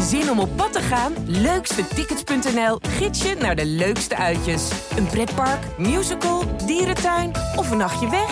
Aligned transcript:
Zin 0.00 0.30
om 0.30 0.38
op 0.38 0.56
pad 0.56 0.72
te 0.72 0.80
gaan? 0.80 1.12
Leukstetickets.nl 1.26 2.78
gids 2.80 3.22
je 3.22 3.34
naar 3.34 3.56
de 3.56 3.66
leukste 3.66 4.16
uitjes. 4.16 4.70
Een 4.96 5.06
pretpark, 5.06 5.78
musical, 5.78 6.56
dierentuin 6.66 7.30
of 7.56 7.70
een 7.70 7.76
nachtje 7.76 8.10
weg? 8.10 8.30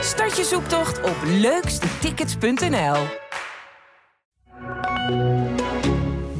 Start 0.00 0.36
je 0.36 0.44
zoektocht 0.44 1.02
op 1.02 1.16
leukstetickets.nl. 1.26 2.96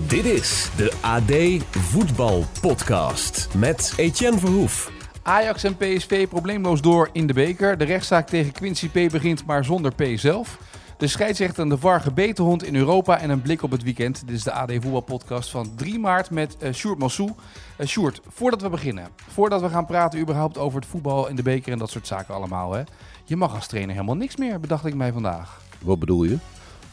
Dit 0.07 0.25
is 0.25 0.71
de 0.77 0.93
AD 1.01 1.65
Voetbal 1.79 2.45
Podcast 2.61 3.49
met 3.57 3.93
Etienne 3.97 4.39
Verhoef. 4.39 4.91
Ajax 5.23 5.65
en 5.65 5.77
PSV 5.77 6.29
probleemloos 6.29 6.81
door 6.81 7.09
in 7.13 7.27
de 7.27 7.33
beker. 7.33 7.79
De 7.79 7.85
rechtszaak 7.85 8.29
tegen 8.29 8.53
Quincy 8.53 8.89
P 8.89 9.11
begint, 9.13 9.47
maar 9.47 9.65
zonder 9.65 9.95
P 9.95 10.03
zelf. 10.15 10.59
De 10.97 11.07
scheidsrechter 11.07 11.63
en 11.63 11.69
de 11.69 11.79
VAR 11.79 12.01
gebeten 12.01 12.45
hond 12.45 12.65
in 12.65 12.77
Europa 12.77 13.21
en 13.21 13.31
een 13.31 13.43
blik 13.43 13.63
op 13.63 13.71
het 13.71 13.83
weekend. 13.83 14.27
Dit 14.27 14.37
is 14.37 14.43
de 14.43 14.53
AD 14.53 14.73
Voetbalpodcast 14.73 15.51
van 15.51 15.75
3 15.77 15.99
maart 15.99 16.31
met 16.31 16.57
uh, 16.63 16.73
Sjoerd 16.73 16.99
Massou. 16.99 17.31
Uh, 17.79 17.87
Sjoerd, 17.87 18.21
voordat 18.29 18.63
we 18.63 18.69
beginnen, 18.69 19.09
voordat 19.29 19.61
we 19.61 19.69
gaan 19.69 19.87
praten 19.87 20.21
überhaupt 20.21 20.59
over 20.59 20.81
het 20.81 20.89
voetbal 20.89 21.29
in 21.29 21.37
de 21.37 21.43
beker 21.43 21.73
en 21.73 21.79
dat 21.79 21.91
soort 21.91 22.07
zaken 22.07 22.35
allemaal. 22.35 22.73
Hè. 22.73 22.83
Je 23.25 23.37
mag 23.37 23.55
als 23.55 23.67
trainer 23.67 23.95
helemaal 23.95 24.17
niks 24.17 24.37
meer, 24.37 24.61
bedacht 24.61 24.85
ik 24.85 24.95
mij 24.95 25.13
vandaag. 25.13 25.61
Wat 25.83 25.99
bedoel 25.99 26.25
je? 26.25 26.39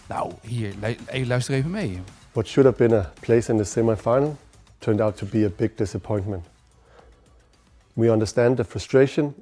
Nou, 0.07 0.31
hier, 0.41 0.73
luister 1.25 1.53
even 1.53 1.71
mee. 1.71 2.01
What 2.31 2.47
should 2.47 2.69
have 2.69 2.87
been 2.87 2.99
a 2.99 3.11
place 3.19 3.51
in 3.51 3.57
the 3.57 3.63
semi-final 3.63 4.37
turned 4.79 5.01
out 5.01 5.17
to 5.17 5.25
be 5.25 5.45
a 5.45 5.51
big 5.55 5.75
disappointment. 5.75 6.45
We 7.93 8.11
understand 8.11 8.57
the 8.57 8.63
frustration. 8.63 9.35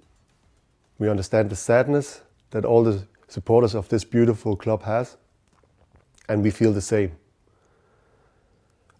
We 0.95 1.09
understand 1.09 1.49
the 1.49 1.55
sadness 1.55 2.21
that 2.49 2.65
all 2.65 2.83
the 2.83 2.99
supporters 3.29 3.75
of 3.75 3.87
this 3.87 4.03
beautiful 4.03 4.55
club 4.55 4.83
has. 4.83 5.17
And 6.27 6.43
we 6.43 6.51
feel 6.51 6.73
the 6.73 6.81
same. 6.81 7.11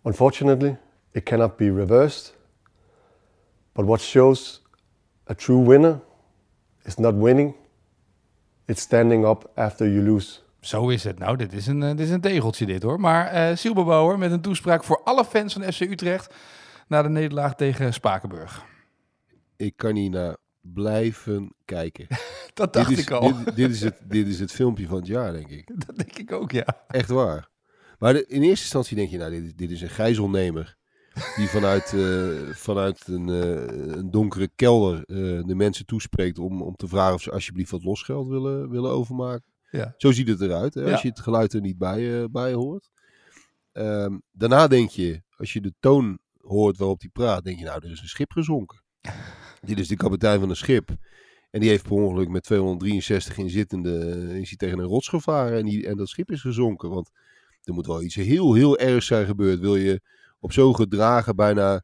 Unfortunately, 0.02 0.78
it 1.12 1.26
cannot 1.26 1.58
be 1.58 1.70
reversed. 1.70 2.34
But 3.74 3.86
what 3.86 4.02
shows 4.02 4.62
a 5.26 5.34
true 5.34 5.66
winner 5.66 6.00
is 6.86 6.98
not 6.98 7.14
winning, 7.14 7.54
it's 8.66 8.82
standing 8.82 9.26
up 9.26 9.52
after 9.56 9.88
you 9.88 10.02
lose. 10.02 10.40
Zo 10.62 10.90
is 10.90 11.04
het. 11.04 11.20
Nou, 11.20 11.38
dit 11.38 11.54
is 11.54 11.68
een, 11.68 11.80
dit 11.80 12.00
is 12.00 12.10
een 12.10 12.22
tegeltje 12.22 12.66
dit 12.66 12.84
hoor. 12.84 13.00
Maar 13.00 13.34
uh, 13.34 13.56
Silberbouwer 13.56 14.18
met 14.18 14.32
een 14.32 14.42
toespraak 14.42 14.84
voor 14.84 15.02
alle 15.04 15.26
fans 15.26 15.54
van 15.54 15.74
FC 15.74 15.80
Utrecht 15.80 16.34
na 16.88 17.02
de 17.02 17.10
nederlaag 17.10 17.56
tegen 17.56 17.94
Spakenburg 17.94 18.68
ik 19.60 19.78
kan 19.78 19.96
hier 19.96 20.10
naar 20.10 20.38
blijven 20.62 21.54
kijken. 21.66 22.08
dat 22.60 22.74
dacht 22.74 22.92
is, 22.92 23.00
ik 23.00 23.12
al. 23.12 23.44
Dit, 23.44 23.56
dit, 23.56 23.70
is 23.72 23.82
het, 23.82 24.02
dit 24.04 24.28
is 24.28 24.40
het 24.40 24.52
filmpje 24.52 24.88
van 24.88 24.98
het 24.98 25.08
jaar, 25.08 25.32
denk 25.34 25.50
ik. 25.50 25.72
Dat 25.86 25.96
denk 25.96 26.18
ik 26.18 26.32
ook, 26.32 26.52
ja. 26.52 26.84
Echt 26.88 27.10
waar. 27.10 27.50
Maar 28.00 28.16
in 28.16 28.42
eerste 28.42 28.64
instantie 28.64 28.96
denk 28.96 29.10
je, 29.10 29.18
nou, 29.18 29.32
dit, 29.32 29.58
dit 29.58 29.72
is 29.72 29.82
een 29.82 29.90
gijzelnemer. 29.90 30.78
Die 31.36 31.48
vanuit, 31.48 31.92
uh, 31.96 32.50
vanuit 32.50 33.08
een, 33.08 33.28
uh, 33.28 33.96
een, 33.96 34.12
donkere 34.12 34.50
kelder 34.56 35.04
uh, 35.08 35.44
de 35.46 35.56
mensen 35.56 35.86
toespreekt 35.86 36.40
om, 36.40 36.62
om 36.62 36.76
te 36.76 36.88
vragen 36.88 37.14
of 37.14 37.22
ze 37.22 37.32
alsjeblieft 37.32 37.72
wat 37.72 37.84
losgeld 37.84 38.28
willen, 38.28 38.70
willen 38.70 38.92
overmaken. 38.92 39.52
Ja. 39.72 39.94
Zo 39.98 40.12
ziet 40.12 40.28
het 40.28 40.42
eruit, 40.42 40.74
hè, 40.74 40.92
als 40.92 41.02
je 41.02 41.08
het 41.08 41.20
geluid 41.20 41.54
er 41.54 41.62
niet 41.62 41.78
bij, 41.78 42.30
bij 42.30 42.54
hoort. 42.54 42.90
Um, 43.74 44.22
daarna 44.32 44.68
denk 44.68 44.90
je, 44.90 45.22
als 45.36 45.54
je 45.54 45.62
de 45.62 45.74
toon 45.80 46.20
hoort 46.42 46.78
waarop 46.78 47.00
hij 47.00 47.10
praat, 47.10 47.44
denk 47.44 47.60
je, 47.60 47.66
nou, 47.66 47.80
er 47.84 47.92
is 47.92 48.02
een 48.02 48.08
schip 48.08 48.32
gezonken. 48.32 48.84
Dit 49.62 49.80
is 49.80 49.88
de 49.88 49.96
kapitein 49.96 50.40
van 50.40 50.50
een 50.50 50.56
schip. 50.56 50.90
En 51.50 51.60
die 51.60 51.70
heeft 51.70 51.84
per 51.84 51.92
ongeluk 51.92 52.30
met 52.30 52.44
263 52.44 53.38
inzittende 53.38 54.00
is 54.40 54.48
hij 54.50 54.58
tegen 54.58 54.80
een 54.80 54.86
rots 54.86 55.08
gevaren. 55.08 55.58
En, 55.58 55.66
die, 55.66 55.88
en 55.88 55.98
dat 55.98 56.10
schip 56.10 56.32
is 56.32 56.42
gezonken. 56.42 56.90
Want 56.90 57.10
er 57.64 57.74
moet 57.74 57.88
wel 57.88 58.02
iets 58.02 58.16
heel, 58.16 58.54
heel 58.54 58.78
ergs 58.78 59.06
zijn 59.06 59.26
gebeurd. 59.26 59.60
Wil 59.60 59.76
je 59.76 60.02
op 60.40 60.52
zo'n 60.52 60.76
gedragen, 60.76 61.36
bijna 61.36 61.82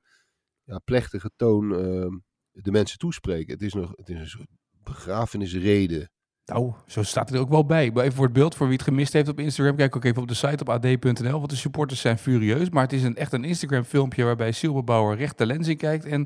ja, 0.63 0.79
plechtige 0.79 1.31
toon 1.35 1.71
uh, 1.71 2.11
de 2.51 2.71
mensen 2.71 2.97
toespreken. 2.97 3.53
Het 3.53 3.61
is, 3.61 3.73
nog, 3.73 3.93
het 3.95 4.09
is 4.09 4.19
een 4.19 4.27
soort 4.27 4.47
begrafenisrede. 4.83 6.09
Nou, 6.45 6.73
zo 6.87 7.03
staat 7.03 7.29
het 7.29 7.37
er 7.37 7.43
ook 7.43 7.49
wel 7.49 7.65
bij. 7.65 7.91
Maar 7.91 8.03
even 8.03 8.15
voor 8.15 8.25
het 8.25 8.33
beeld, 8.33 8.55
voor 8.55 8.67
wie 8.67 8.75
het 8.75 8.85
gemist 8.85 9.13
heeft 9.13 9.27
op 9.27 9.39
Instagram, 9.39 9.75
kijk 9.75 9.95
ook 9.95 10.03
even 10.03 10.21
op 10.21 10.27
de 10.27 10.33
site 10.33 10.63
op 10.63 10.69
ad.nl, 10.69 11.37
want 11.37 11.49
de 11.49 11.55
supporters 11.55 12.01
zijn 12.01 12.17
furieus. 12.17 12.69
Maar 12.69 12.83
het 12.83 12.93
is 12.93 13.03
een, 13.03 13.15
echt 13.15 13.33
een 13.33 13.43
Instagram 13.43 13.83
filmpje 13.83 14.23
waarbij 14.23 14.51
Silberbouwer 14.51 15.17
recht 15.17 15.37
de 15.37 15.45
lens 15.45 15.67
in 15.67 15.77
kijkt 15.77 16.05
en 16.05 16.21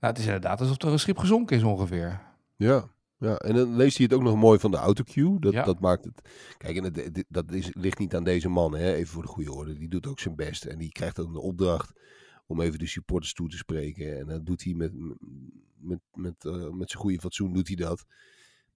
nou, 0.00 0.12
het 0.12 0.18
is 0.18 0.24
inderdaad 0.24 0.60
alsof 0.60 0.82
er 0.82 0.88
een 0.88 0.98
schip 0.98 1.18
gezonken 1.18 1.56
is 1.56 1.62
ongeveer. 1.62 2.20
Ja, 2.56 2.90
ja, 3.18 3.36
en 3.36 3.54
dan 3.54 3.76
leest 3.76 3.96
hij 3.96 4.06
het 4.06 4.14
ook 4.14 4.22
nog 4.22 4.36
mooi 4.36 4.58
van 4.58 4.70
de 4.70 4.76
autocue. 4.76 5.40
Dat, 5.40 5.52
ja. 5.52 5.64
dat 5.64 5.80
maakt 5.80 6.04
het. 6.04 6.20
Kijk, 6.56 6.76
en 6.76 6.84
het, 6.84 7.24
dat 7.28 7.52
is, 7.52 7.70
ligt 7.72 7.98
niet 7.98 8.14
aan 8.14 8.24
deze 8.24 8.48
man, 8.48 8.74
hè? 8.74 8.94
even 8.94 9.12
voor 9.12 9.22
de 9.22 9.28
goede 9.28 9.52
orde. 9.52 9.78
Die 9.78 9.88
doet 9.88 10.06
ook 10.06 10.20
zijn 10.20 10.36
best. 10.36 10.64
En 10.64 10.78
die 10.78 10.92
krijgt 10.92 11.20
ook 11.20 11.32
de 11.32 11.40
opdracht 11.40 11.92
om 12.46 12.60
even 12.60 12.78
de 12.78 12.86
supporters 12.86 13.32
toe 13.32 13.48
te 13.48 13.56
spreken. 13.56 14.18
En 14.18 14.26
dat 14.26 14.46
doet 14.46 14.64
hij 14.64 14.74
met, 14.74 14.92
met, 15.74 16.00
met, 16.12 16.44
uh, 16.44 16.70
met 16.70 16.90
zijn 16.90 17.02
goede 17.02 17.20
fatsoen, 17.20 17.52
doet 17.52 17.66
hij 17.66 17.76
dat. 17.76 18.04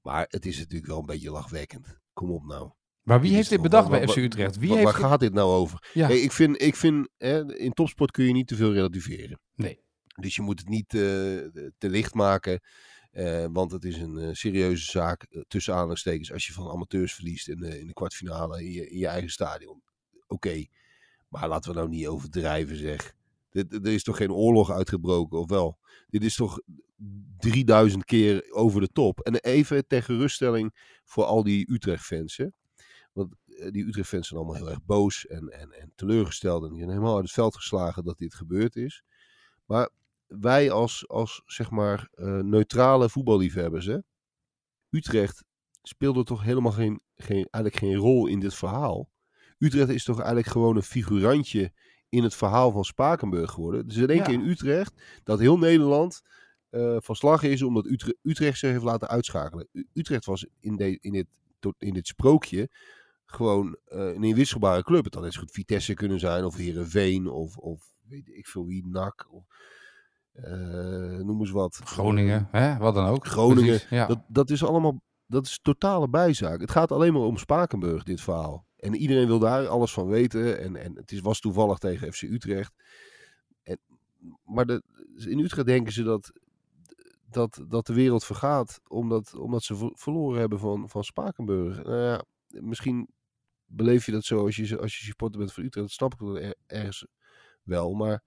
Maar 0.02 0.26
het 0.28 0.46
is 0.46 0.58
natuurlijk 0.58 0.86
wel 0.86 0.98
een 0.98 1.06
beetje 1.06 1.30
lachwekkend. 1.30 1.98
Kom 2.12 2.30
op 2.30 2.46
nou. 2.46 2.70
Maar 3.02 3.20
wie 3.20 3.34
heeft 3.34 3.48
dit 3.48 3.62
bedacht 3.62 3.88
bij 3.88 4.08
FC 4.08 4.16
Utrecht? 4.16 4.58
Wie 4.58 4.68
waar, 4.68 4.78
heeft 4.78 4.90
waar 4.90 5.10
gaat 5.10 5.20
dit 5.20 5.32
nou 5.32 5.50
over? 5.50 5.90
Ja. 5.92 6.06
Hey, 6.06 6.20
ik 6.20 6.32
vind, 6.32 6.62
ik 6.62 6.76
vind 6.76 7.08
hè, 7.16 7.56
in 7.56 7.72
topsport 7.72 8.10
kun 8.10 8.24
je 8.24 8.32
niet 8.32 8.46
te 8.46 8.56
veel 8.56 8.72
relativeren. 8.72 9.40
Nee. 9.54 9.80
Dus 10.20 10.36
je 10.36 10.42
moet 10.42 10.58
het 10.58 10.68
niet 10.68 10.94
uh, 10.94 11.00
te 11.78 11.90
licht 11.90 12.14
maken. 12.14 12.60
Uh, 13.12 13.46
want 13.52 13.72
het 13.72 13.84
is 13.84 13.96
een 13.96 14.16
uh, 14.18 14.28
serieuze 14.32 14.90
zaak 14.90 15.26
tussen 15.48 15.74
aanhalingstekens 15.74 16.32
als 16.32 16.46
je 16.46 16.52
van 16.52 16.70
amateurs 16.70 17.14
verliest 17.14 17.48
in 17.48 17.62
in 17.62 17.86
de 17.86 17.92
kwartfinale 17.92 18.64
in 18.64 18.72
je, 18.72 18.90
in 18.90 18.98
je 18.98 19.06
eigen 19.06 19.30
stadion. 19.30 19.82
Oké, 20.26 20.64
maar 21.28 21.48
laten 21.48 21.70
we 21.70 21.76
nou 21.76 21.88
niet 21.88 22.06
overdrijven 22.06 22.76
zeg. 22.76 23.14
Er 23.50 23.86
is 23.86 24.02
toch 24.02 24.16
geen 24.16 24.32
oorlog 24.32 24.70
uitgebroken, 24.70 25.38
of 25.38 25.48
wel? 25.48 25.78
Dit 26.08 26.24
is 26.24 26.34
toch 26.34 26.60
3000 27.38 28.04
keer 28.04 28.46
over 28.50 28.80
de 28.80 28.88
top. 28.92 29.20
En 29.20 29.34
even 29.34 29.86
ter 29.86 30.02
geruststelling 30.02 30.98
voor 31.04 31.24
al 31.24 31.42
die 31.42 31.72
Utrecht-fans. 31.72 32.40
Want 33.12 33.34
die 33.46 33.86
Utrecht-fans 33.86 34.28
zijn 34.28 34.40
allemaal 34.40 34.58
heel 34.58 34.70
erg 34.70 34.84
boos 34.84 35.26
en, 35.26 35.48
en, 35.48 35.72
en 35.72 35.92
teleurgesteld. 35.94 36.62
En 36.62 36.68
die 36.68 36.78
zijn 36.78 36.90
helemaal 36.90 37.14
uit 37.14 37.24
het 37.24 37.32
veld 37.32 37.56
geslagen 37.56 38.04
dat 38.04 38.18
dit 38.18 38.34
gebeurd 38.34 38.76
is. 38.76 39.02
Maar 39.66 39.90
wij 40.38 40.70
als, 40.70 41.08
als 41.08 41.42
zeg 41.46 41.70
maar 41.70 42.08
uh, 42.14 42.40
neutrale 42.40 43.08
voetballiefhebbers, 43.08 43.86
hè? 43.86 43.98
Utrecht 44.90 45.44
speelde 45.82 46.24
toch 46.24 46.42
helemaal 46.42 46.72
geen, 46.72 47.00
geen, 47.16 47.48
eigenlijk 47.50 47.76
geen 47.76 47.94
rol 47.94 48.26
in 48.26 48.40
dit 48.40 48.54
verhaal. 48.54 49.10
Utrecht 49.58 49.88
is 49.88 50.04
toch 50.04 50.16
eigenlijk 50.16 50.48
gewoon 50.48 50.76
een 50.76 50.82
figurantje 50.82 51.72
in 52.08 52.22
het 52.22 52.34
verhaal 52.34 52.70
van 52.70 52.84
Spakenburg 52.84 53.50
geworden. 53.50 53.86
Dus 53.86 53.96
in 53.96 54.08
één 54.08 54.22
keer 54.22 54.34
in 54.34 54.48
Utrecht 54.48 55.20
dat 55.22 55.38
heel 55.38 55.58
Nederland 55.58 56.22
uh, 56.70 56.96
van 57.00 57.16
slag 57.16 57.42
is 57.42 57.62
omdat 57.62 57.86
Utrecht, 57.86 58.16
Utrecht 58.22 58.58
zich 58.58 58.70
heeft 58.70 58.84
laten 58.84 59.08
uitschakelen. 59.08 59.68
U, 59.72 59.88
Utrecht 59.92 60.24
was 60.24 60.46
in, 60.60 60.76
de, 60.76 60.98
in, 61.00 61.12
dit, 61.12 61.26
in 61.78 61.92
dit 61.92 62.06
sprookje 62.06 62.70
gewoon 63.24 63.78
uh, 63.88 64.14
een 64.14 64.24
inwisselbare 64.24 64.82
club. 64.82 65.04
Het 65.04 65.14
had 65.14 65.32
zo 65.32 65.40
goed 65.40 65.50
Vitesse 65.50 65.94
kunnen 65.94 66.20
zijn 66.20 66.44
of 66.44 66.56
Herenveen 66.56 67.28
of, 67.28 67.56
of 67.56 67.92
weet 68.06 68.28
ik 68.28 68.46
veel 68.46 68.66
wie, 68.66 68.86
NAC. 68.86 69.26
Of, 69.30 69.44
noem 71.22 71.40
eens 71.40 71.50
wat. 71.50 71.80
Groningen, 71.84 72.48
hè? 72.50 72.76
wat 72.76 72.94
dan 72.94 73.06
ook. 73.06 73.26
Groningen, 73.26 73.64
Precies, 73.64 73.88
ja. 73.88 74.06
dat, 74.06 74.20
dat 74.28 74.50
is 74.50 74.64
allemaal, 74.64 75.00
dat 75.26 75.46
is 75.46 75.58
totale 75.62 76.08
bijzaak. 76.08 76.60
Het 76.60 76.70
gaat 76.70 76.92
alleen 76.92 77.12
maar 77.12 77.22
om 77.22 77.36
Spakenburg, 77.36 78.02
dit 78.02 78.20
verhaal. 78.20 78.68
En 78.76 78.94
iedereen 78.94 79.26
wil 79.26 79.38
daar 79.38 79.68
alles 79.68 79.92
van 79.92 80.06
weten. 80.06 80.60
En, 80.60 80.76
en 80.76 80.96
het 80.96 81.12
is, 81.12 81.20
was 81.20 81.40
toevallig 81.40 81.78
tegen 81.78 82.12
FC 82.12 82.22
Utrecht. 82.22 82.72
En, 83.62 83.78
maar 84.44 84.66
de, 84.66 84.82
in 85.16 85.38
Utrecht 85.38 85.66
denken 85.66 85.92
ze 85.92 86.02
dat, 86.02 86.32
dat, 87.28 87.64
dat 87.68 87.86
de 87.86 87.94
wereld 87.94 88.24
vergaat. 88.24 88.80
Omdat, 88.88 89.34
omdat 89.34 89.62
ze 89.62 89.92
verloren 89.94 90.40
hebben 90.40 90.58
van, 90.58 90.88
van 90.88 91.04
Spakenburg. 91.04 91.82
Nou 91.82 92.00
ja, 92.00 92.24
misschien 92.46 93.08
beleef 93.66 94.06
je 94.06 94.12
dat 94.12 94.24
zo 94.24 94.44
als 94.44 94.56
je, 94.56 94.78
als 94.78 94.98
je 94.98 95.04
supporter 95.04 95.38
bent 95.38 95.52
van 95.52 95.64
Utrecht. 95.64 95.86
Dat 95.86 95.96
snap 95.96 96.12
ik 96.12 96.18
wel 96.18 96.38
er, 96.38 96.54
ergens 96.66 97.06
wel. 97.62 97.92
Maar 97.92 98.22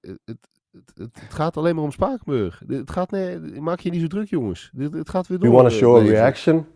het, 0.00 0.18
het, 0.24 0.48
het, 0.72 0.92
het, 1.14 1.34
gaat 1.34 1.56
alleen 1.56 1.74
maar 1.74 1.84
om 1.84 1.92
Spakenburg. 1.92 2.62
Het 2.66 2.90
gaat, 2.90 3.10
nee, 3.10 3.38
maak 3.38 3.80
je 3.80 3.90
niet 3.90 4.00
zo 4.00 4.06
druk, 4.06 4.28
jongens. 4.28 4.70
Het, 4.76 4.92
het 4.92 5.10
gaat 5.10 5.26
weer 5.26 5.38
door. 5.38 5.48
We 5.48 5.54
want 5.54 5.68
to 5.68 5.74
show 5.74 5.96
a 5.96 6.00
reaction. 6.00 6.66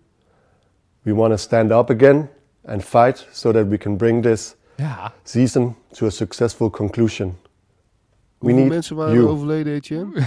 We 1.03 1.15
want 1.15 1.31
to 1.31 1.37
stand 1.37 1.71
up 1.71 1.91
again 1.91 2.29
and 2.65 2.85
fight 2.85 3.29
so 3.33 3.53
that 3.53 3.67
we 3.69 3.79
can 3.79 3.97
bring 3.97 4.23
this 4.23 4.57
ja. 4.77 5.13
season 5.23 5.77
to 5.93 6.07
a 6.07 6.11
successful 6.11 6.71
conclusion. 6.71 7.29
We 7.29 7.35
Hoeveel 8.39 8.59
need 8.59 8.69
mensen 8.69 8.97
waren 8.97 9.15
you. 9.15 9.29
overleden, 9.29 9.73
Etienne? 9.73 10.13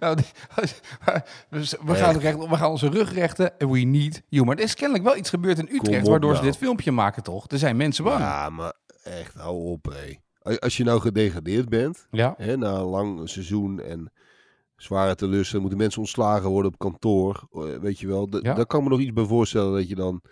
nou, 0.00 0.16
die, 0.16 0.26
we, 1.50 1.76
we, 1.84 1.94
gaan 1.94 2.18
recht, 2.18 2.48
we 2.48 2.56
gaan 2.56 2.70
onze 2.70 2.88
rug 2.88 3.12
rechten 3.12 3.58
en 3.58 3.70
we 3.70 3.78
need 3.78 4.22
you. 4.28 4.44
Maar 4.44 4.56
er 4.56 4.62
is 4.62 4.74
kennelijk 4.74 5.04
wel 5.04 5.16
iets 5.16 5.30
gebeurd 5.30 5.58
in 5.58 5.68
Utrecht 5.72 6.04
op 6.04 6.10
waardoor 6.10 6.34
ze 6.34 6.40
nou. 6.40 6.50
dit 6.50 6.60
filmpje 6.60 6.92
maken, 6.92 7.22
toch? 7.22 7.44
Er 7.50 7.58
zijn 7.58 7.76
mensen 7.76 8.04
bang. 8.04 8.18
Ja, 8.18 8.50
maar 8.50 8.72
echt, 9.02 9.34
hou 9.34 9.64
op, 9.64 9.84
hé. 9.84 10.18
Als 10.42 10.76
je 10.76 10.84
nou 10.84 11.00
gedegradeerd 11.00 11.68
bent, 11.68 12.06
Ja. 12.10 12.34
hè, 12.36 12.56
na 12.56 12.74
een 12.74 12.84
lang 12.84 13.28
seizoen 13.28 13.80
en 13.80 14.12
zware 14.76 15.14
teleurstelling, 15.14 15.60
moeten 15.62 15.78
mensen 15.82 16.00
ontslagen 16.00 16.48
worden 16.50 16.72
op 16.72 16.78
kantoor, 16.78 17.48
eh, 17.52 17.60
weet 17.80 17.98
je 17.98 18.06
wel. 18.06 18.28
Ja. 18.42 18.54
Daar 18.54 18.66
kan 18.66 18.82
me 18.82 18.88
nog 18.88 19.00
iets 19.00 19.12
bij 19.12 19.24
voorstellen 19.24 19.72
dat 19.72 19.88
je 19.88 19.94
dan 19.94 20.22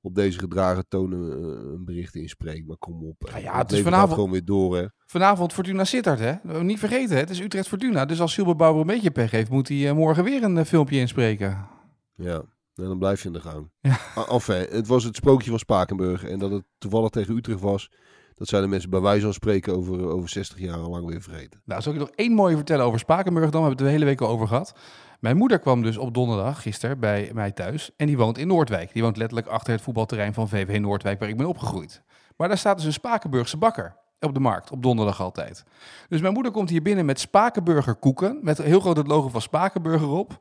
op 0.00 0.14
deze 0.14 0.38
gedragen 0.38 0.84
toon 0.88 1.12
een, 1.12 1.42
een 1.72 1.84
bericht 1.84 2.14
inspreekt. 2.14 2.66
Maar 2.66 2.76
kom 2.76 3.04
op. 3.04 3.28
Ja, 3.30 3.36
ja, 3.38 3.58
het 3.58 3.72
is 3.72 3.80
vanavond- 3.82 4.12
gewoon 4.12 4.30
weer 4.30 4.44
door, 4.44 4.76
hè. 4.76 4.86
Vanavond 5.06 5.52
Fortuna 5.52 5.84
Sittard, 5.84 6.18
hè? 6.20 6.62
Niet 6.62 6.78
vergeten, 6.78 7.14
hè? 7.14 7.20
het 7.20 7.30
is 7.30 7.40
Utrecht 7.40 7.68
Fortuna. 7.68 8.04
Dus 8.04 8.20
als 8.20 8.32
Silber 8.32 8.56
Bauer 8.56 8.80
een 8.80 8.86
beetje 8.86 9.10
pech 9.10 9.30
heeft, 9.30 9.50
moet 9.50 9.68
hij 9.68 9.88
eh, 9.88 9.94
morgen 9.94 10.24
weer 10.24 10.42
een 10.42 10.58
eh, 10.58 10.64
filmpje 10.64 10.98
inspreken. 10.98 11.66
Ja, 12.14 12.34
en 12.74 12.84
dan 12.84 12.98
blijf 12.98 13.20
je 13.22 13.26
in 13.26 13.32
de 13.34 13.40
gang. 13.40 13.70
Ja. 13.80 13.98
Enfin, 14.28 14.66
het 14.70 14.86
was 14.86 15.04
het 15.04 15.16
sprookje 15.16 15.50
van 15.50 15.58
Spakenburg. 15.58 16.24
En 16.24 16.38
dat 16.38 16.50
het 16.50 16.64
toevallig 16.78 17.10
tegen 17.10 17.36
Utrecht 17.36 17.60
was, 17.60 17.90
dat 18.36 18.48
zijn 18.48 18.62
de 18.62 18.68
mensen 18.68 18.90
bij 18.90 19.00
wijze 19.00 19.24
van 19.24 19.32
spreken 19.32 19.76
over, 19.76 20.08
over 20.08 20.28
60 20.28 20.58
jaar 20.58 20.78
al 20.78 20.90
lang 20.90 21.06
weer 21.06 21.22
vergeten. 21.22 21.60
Nou, 21.64 21.82
zal 21.82 21.92
ik 21.92 21.98
nog 21.98 22.10
één 22.14 22.32
mooie 22.32 22.56
vertellen 22.56 22.84
over 22.84 22.98
Spakenburg 22.98 23.50
dan? 23.50 23.62
We 23.62 23.66
hebben 23.66 23.84
het 23.84 23.94
de 23.94 23.98
hele 23.98 24.10
week 24.10 24.20
al 24.20 24.34
over 24.34 24.48
gehad. 24.48 24.74
Mijn 25.20 25.36
moeder 25.36 25.58
kwam 25.58 25.82
dus 25.82 25.96
op 25.96 26.14
donderdag, 26.14 26.62
gisteren, 26.62 27.00
bij 27.00 27.30
mij 27.34 27.52
thuis. 27.52 27.90
En 27.96 28.06
die 28.06 28.16
woont 28.16 28.38
in 28.38 28.46
Noordwijk. 28.46 28.92
Die 28.92 29.02
woont 29.02 29.16
letterlijk 29.16 29.48
achter 29.48 29.72
het 29.72 29.82
voetbalterrein 29.82 30.34
van 30.34 30.48
VV 30.48 30.78
Noordwijk, 30.80 31.18
waar 31.18 31.28
ik 31.28 31.36
ben 31.36 31.46
opgegroeid. 31.46 32.02
Maar 32.36 32.48
daar 32.48 32.58
staat 32.58 32.76
dus 32.76 32.86
een 32.86 32.92
Spakenburgse 32.92 33.56
bakker 33.56 33.96
op 34.20 34.34
de 34.34 34.40
markt, 34.40 34.70
op 34.70 34.82
donderdag 34.82 35.20
altijd. 35.20 35.64
Dus 36.08 36.20
mijn 36.20 36.32
moeder 36.32 36.52
komt 36.52 36.70
hier 36.70 36.82
binnen 36.82 37.04
met 37.04 37.20
Spakenburger 37.20 37.94
koeken, 37.94 38.38
met 38.42 38.58
heel 38.58 38.80
groot 38.80 38.96
het 38.96 39.06
logo 39.06 39.28
van 39.28 39.40
Spakenburger 39.40 40.08
op. 40.08 40.40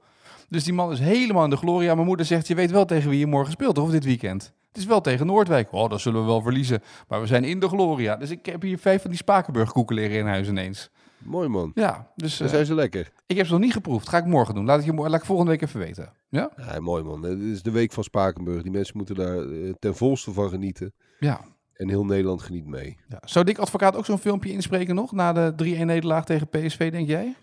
Dus 0.49 0.63
die 0.63 0.73
man 0.73 0.91
is 0.91 0.99
helemaal 0.99 1.43
in 1.43 1.49
de 1.49 1.57
gloria. 1.57 1.93
Mijn 1.93 2.07
moeder 2.07 2.25
zegt, 2.25 2.47
je 2.47 2.55
weet 2.55 2.71
wel 2.71 2.85
tegen 2.85 3.09
wie 3.09 3.19
je 3.19 3.27
morgen 3.27 3.51
speelt, 3.51 3.77
of 3.77 3.89
dit 3.89 4.03
weekend? 4.03 4.53
Het 4.75 4.83
is 4.83 4.89
wel 4.89 5.01
tegen 5.01 5.25
Noordwijk. 5.25 5.71
Oh, 5.71 5.89
dan 5.89 5.99
zullen 5.99 6.19
we 6.21 6.25
wel 6.27 6.41
verliezen. 6.41 6.81
Maar 7.07 7.21
we 7.21 7.27
zijn 7.27 7.43
in 7.43 7.59
de 7.59 7.67
gloria. 7.67 8.15
Dus 8.15 8.29
ik 8.29 8.45
heb 8.45 8.61
hier 8.61 8.77
vijf 8.77 9.01
van 9.01 9.09
die 9.09 9.19
Spakenburger 9.19 9.73
koeken 9.73 9.95
leren 9.95 10.17
in 10.17 10.25
huis 10.25 10.47
ineens. 10.47 10.89
Mooi 11.17 11.47
man. 11.47 11.71
Ja, 11.75 12.11
dus 12.15 12.37
Dan 12.37 12.47
eh, 12.47 12.53
zijn 12.53 12.65
ze 12.65 12.75
lekker. 12.75 13.11
ik 13.25 13.37
heb 13.37 13.45
ze 13.45 13.51
nog 13.51 13.61
niet 13.61 13.73
geproefd. 13.73 14.09
Ga 14.09 14.17
ik 14.17 14.25
morgen 14.25 14.55
doen. 14.55 14.65
Laat 14.65 14.79
ik, 14.79 14.85
je, 14.85 14.93
laat 14.93 15.19
ik 15.19 15.25
volgende 15.25 15.51
week 15.51 15.61
even 15.61 15.79
weten. 15.79 16.13
Ja? 16.29 16.51
Ja, 16.57 16.79
mooi 16.79 17.03
man. 17.03 17.23
Het 17.23 17.39
is 17.39 17.61
de 17.63 17.71
week 17.71 17.91
van 17.91 18.03
Spakenburg. 18.03 18.61
Die 18.61 18.71
mensen 18.71 18.97
moeten 18.97 19.15
daar 19.15 19.37
eh, 19.37 19.73
ten 19.79 19.95
volste 19.95 20.31
van 20.33 20.49
genieten. 20.49 20.93
Ja. 21.19 21.41
En 21.73 21.89
heel 21.89 22.05
Nederland 22.05 22.41
geniet 22.41 22.65
mee. 22.65 22.97
ja. 23.09 23.19
Zou 23.25 23.45
Dick 23.45 23.57
Advocaat 23.57 23.95
ook 23.95 24.05
zo'n 24.05 24.17
filmpje 24.17 24.51
inspreken 24.51 24.95
nog? 24.95 25.11
Na 25.11 25.33
de 25.33 25.53
3-1 25.63 25.85
nederlaag 25.85 26.25
tegen 26.25 26.47
PSV, 26.49 26.91
denk 26.91 27.07
jij? 27.07 27.35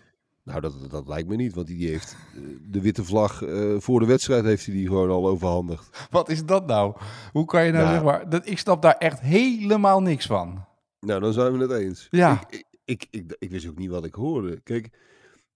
Nou, 0.43 0.59
dat, 0.61 0.89
dat 0.89 1.07
lijkt 1.07 1.27
me 1.29 1.35
niet. 1.35 1.53
Want 1.53 1.67
die 1.67 1.87
heeft 1.89 2.15
eh, 2.35 2.41
de 2.61 2.81
witte 2.81 3.03
vlag 3.03 3.41
eh, 3.43 3.75
voor 3.77 3.99
de 3.99 4.05
wedstrijd 4.05 4.43
heeft 4.43 4.65
hij 4.65 4.75
die 4.75 4.87
gewoon 4.87 5.09
al 5.09 5.27
overhandigd. 5.27 6.07
Wat 6.09 6.29
is 6.29 6.45
dat 6.45 6.65
nou? 6.67 6.95
Hoe 7.31 7.45
kan 7.45 7.65
je 7.65 7.71
nou 7.71 7.87
zeg 7.87 8.03
maar... 8.03 8.29
Dat, 8.29 8.47
ik 8.47 8.57
snap 8.59 8.81
daar 8.81 8.97
echt 8.97 9.19
helemaal 9.19 10.01
niks 10.01 10.25
van. 10.25 10.65
Nou, 10.99 11.19
dan 11.21 11.33
zijn 11.33 11.51
we 11.57 11.59
het 11.59 11.71
eens. 11.71 12.07
Ja. 12.09 12.43
Ik, 12.49 12.63
ik, 12.85 12.85
ik, 12.85 13.07
ik, 13.09 13.35
ik 13.39 13.49
wist 13.51 13.67
ook 13.67 13.77
niet 13.77 13.89
wat 13.89 14.05
ik 14.05 14.13
hoorde. 14.13 14.61
Kijk, 14.61 14.89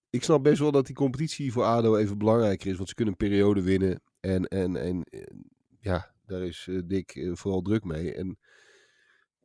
ik 0.10 0.24
snap 0.24 0.44
best 0.44 0.60
wel 0.60 0.72
dat 0.72 0.86
die 0.86 0.96
competitie 0.96 1.52
voor 1.52 1.64
ADO 1.64 1.96
even 1.96 2.18
belangrijker 2.18 2.72
is. 2.72 2.78
Want 2.78 2.90
ze 2.90 2.96
kunnen 2.96 3.16
een 3.20 3.28
periode 3.28 3.62
winnen. 3.62 4.02
En, 4.20 4.46
en, 4.46 4.76
en 4.76 5.04
eh, 5.04 5.22
ja, 5.80 6.12
daar 6.26 6.42
is 6.42 6.70
Dick 6.86 7.30
vooral 7.34 7.62
druk 7.62 7.84
mee. 7.84 8.14
En 8.14 8.38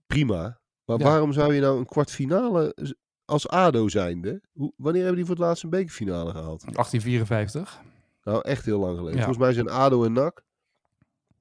prima. 0.07 0.61
Maar 0.85 0.99
Ja. 0.99 1.05
waarom 1.05 1.33
zou 1.33 1.55
je 1.55 1.61
nou 1.61 1.79
een 1.79 1.87
kwartfinale 1.87 2.77
als 3.25 3.49
ADO 3.49 3.89
zijnde... 3.89 4.41
Hoe, 4.53 4.73
wanneer 4.77 5.01
hebben 5.01 5.19
die 5.19 5.27
voor 5.27 5.37
het 5.37 5.45
laatst 5.45 5.63
een 5.63 5.71
bekerfinale 5.71 6.31
gehaald? 6.31 6.61
1854. 6.61 7.81
Nou, 8.25 8.41
echt 8.43 8.65
heel 8.65 8.79
lang 8.79 8.97
geleden. 8.97 9.19
Ja. 9.19 9.25
Volgens 9.25 9.45
mij 9.45 9.53
zijn 9.53 9.69
ADO 9.69 10.05
en 10.05 10.13
NAC 10.13 10.43